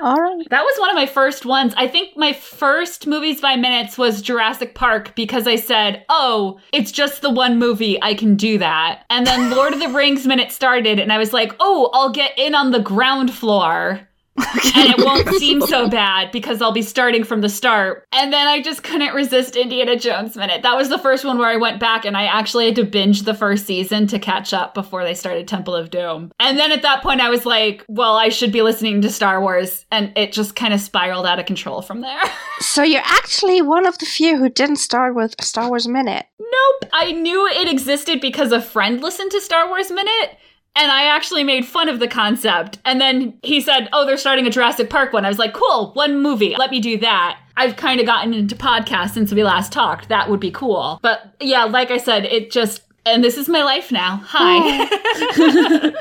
All 0.00 0.16
right. 0.16 0.48
that 0.50 0.64
was 0.64 0.80
one 0.80 0.90
of 0.90 0.96
my 0.96 1.06
first 1.06 1.46
ones. 1.46 1.74
I 1.76 1.86
think 1.86 2.16
my 2.16 2.32
first 2.32 3.06
movies 3.06 3.40
by 3.40 3.54
minutes 3.54 3.96
was 3.96 4.20
Jurassic 4.20 4.74
Park 4.74 5.14
because 5.14 5.46
I 5.46 5.54
said, 5.54 6.04
"Oh, 6.08 6.58
it's 6.72 6.90
just 6.90 7.22
the 7.22 7.30
one 7.30 7.58
movie, 7.58 8.02
I 8.02 8.14
can 8.14 8.34
do 8.34 8.58
that." 8.58 9.04
And 9.10 9.24
then 9.24 9.52
Lord 9.52 9.74
of 9.74 9.78
the 9.78 9.90
Rings 9.90 10.26
Minute 10.26 10.50
started, 10.50 10.98
and 10.98 11.12
I 11.12 11.18
was 11.18 11.32
like, 11.32 11.54
"Oh, 11.60 11.90
I'll 11.92 12.10
get 12.10 12.36
in 12.36 12.56
on 12.56 12.72
the 12.72 12.80
ground 12.80 13.32
floor." 13.32 14.08
And 14.36 14.88
it 14.90 15.04
won't 15.04 15.28
seem 15.36 15.60
so 15.60 15.88
bad 15.90 16.32
because 16.32 16.62
I'll 16.62 16.72
be 16.72 16.82
starting 16.82 17.24
from 17.24 17.40
the 17.42 17.48
start. 17.48 18.06
And 18.12 18.32
then 18.32 18.46
I 18.46 18.62
just 18.62 18.82
couldn't 18.82 19.14
resist 19.14 19.56
Indiana 19.56 19.96
Jones 19.96 20.36
Minute. 20.36 20.62
That 20.62 20.76
was 20.76 20.88
the 20.88 20.98
first 20.98 21.24
one 21.24 21.38
where 21.38 21.48
I 21.48 21.56
went 21.56 21.78
back 21.80 22.04
and 22.04 22.16
I 22.16 22.24
actually 22.24 22.66
had 22.66 22.76
to 22.76 22.84
binge 22.84 23.22
the 23.22 23.34
first 23.34 23.66
season 23.66 24.06
to 24.08 24.18
catch 24.18 24.52
up 24.52 24.74
before 24.74 25.04
they 25.04 25.14
started 25.14 25.46
Temple 25.46 25.74
of 25.74 25.90
Doom. 25.90 26.32
And 26.40 26.58
then 26.58 26.72
at 26.72 26.82
that 26.82 27.02
point, 27.02 27.20
I 27.20 27.28
was 27.30 27.44
like, 27.44 27.84
well, 27.88 28.16
I 28.16 28.30
should 28.30 28.52
be 28.52 28.62
listening 28.62 29.02
to 29.02 29.10
Star 29.10 29.40
Wars. 29.40 29.84
And 29.90 30.12
it 30.16 30.32
just 30.32 30.56
kind 30.56 30.72
of 30.72 30.80
spiraled 30.80 31.26
out 31.26 31.38
of 31.38 31.46
control 31.46 31.82
from 31.82 32.00
there. 32.00 32.20
So 32.60 32.82
you're 32.84 33.02
actually 33.04 33.60
one 33.60 33.86
of 33.86 33.98
the 33.98 34.06
few 34.06 34.38
who 34.38 34.48
didn't 34.48 34.76
start 34.76 35.14
with 35.16 35.34
Star 35.42 35.68
Wars 35.68 35.88
Minute. 35.88 36.26
nope. 36.38 36.90
I 36.92 37.10
knew 37.12 37.46
it 37.48 37.68
existed 37.68 38.20
because 38.20 38.52
a 38.52 38.62
friend 38.62 39.02
listened 39.02 39.32
to 39.32 39.40
Star 39.40 39.68
Wars 39.68 39.90
Minute. 39.90 40.38
And 40.74 40.90
I 40.90 41.04
actually 41.04 41.44
made 41.44 41.66
fun 41.66 41.88
of 41.88 42.00
the 42.00 42.08
concept. 42.08 42.78
And 42.84 43.00
then 43.00 43.38
he 43.42 43.60
said, 43.60 43.88
Oh, 43.92 44.06
they're 44.06 44.16
starting 44.16 44.46
a 44.46 44.50
Jurassic 44.50 44.88
Park 44.88 45.12
one. 45.12 45.24
I 45.24 45.28
was 45.28 45.38
like, 45.38 45.52
Cool, 45.52 45.92
one 45.92 46.22
movie. 46.22 46.54
Let 46.56 46.70
me 46.70 46.80
do 46.80 46.98
that. 46.98 47.38
I've 47.56 47.76
kind 47.76 48.00
of 48.00 48.06
gotten 48.06 48.32
into 48.32 48.56
podcasts 48.56 49.10
since 49.10 49.32
we 49.32 49.44
last 49.44 49.72
talked. 49.72 50.08
That 50.08 50.30
would 50.30 50.40
be 50.40 50.50
cool. 50.50 50.98
But 51.02 51.34
yeah, 51.40 51.64
like 51.64 51.90
I 51.90 51.98
said, 51.98 52.24
it 52.24 52.50
just, 52.50 52.82
and 53.04 53.22
this 53.22 53.36
is 53.36 53.48
my 53.48 53.62
life 53.62 53.92
now. 53.92 54.22
Hi. 54.24 54.84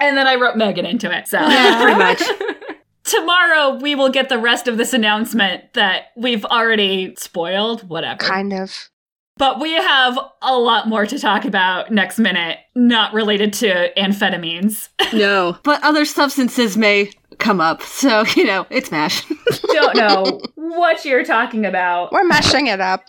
and 0.00 0.16
then 0.16 0.26
I 0.28 0.36
wrote 0.36 0.56
Megan 0.56 0.86
into 0.86 1.10
it. 1.16 1.26
So 1.26 1.40
Yeah, 1.40 1.82
pretty 1.82 1.98
much. 1.98 2.22
tomorrow 3.04 3.78
we 3.80 3.94
will 3.94 4.10
get 4.10 4.28
the 4.28 4.38
rest 4.38 4.68
of 4.68 4.76
this 4.76 4.92
announcement 4.92 5.72
that 5.74 6.12
we've 6.16 6.44
already 6.44 7.14
spoiled. 7.16 7.88
Whatever. 7.88 8.18
Kind 8.18 8.52
of. 8.52 8.90
But 9.38 9.60
we 9.60 9.72
have 9.72 10.18
a 10.42 10.58
lot 10.58 10.88
more 10.88 11.06
to 11.06 11.18
talk 11.18 11.44
about 11.44 11.92
next 11.92 12.18
minute, 12.18 12.58
not 12.74 13.14
related 13.14 13.52
to 13.54 13.92
amphetamines. 13.96 14.88
No. 15.14 15.56
But 15.64 15.82
other 15.82 16.04
substances 16.04 16.76
may 16.76 17.10
come 17.38 17.62
up. 17.62 17.80
So, 17.82 18.24
you 18.36 18.44
know, 18.44 18.66
it's 18.68 18.90
MASH. 18.90 19.24
Don't 19.72 19.96
know 19.96 20.40
what 20.54 21.02
you're 21.06 21.24
talking 21.24 21.64
about. 21.64 22.12
We're 22.12 22.24
mashing 22.26 22.66
it 22.66 22.78
up. 22.78 23.04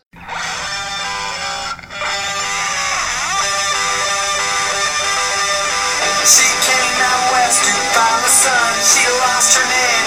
She 6.23 6.45
came 6.45 6.97
out 7.03 7.31
west 7.33 7.65
to 7.65 7.73
find 7.91 8.23
the 8.23 8.29
sun. 8.29 8.73
She 8.79 9.03
lost 9.19 9.57
her 9.57 9.65
name 9.67 9.98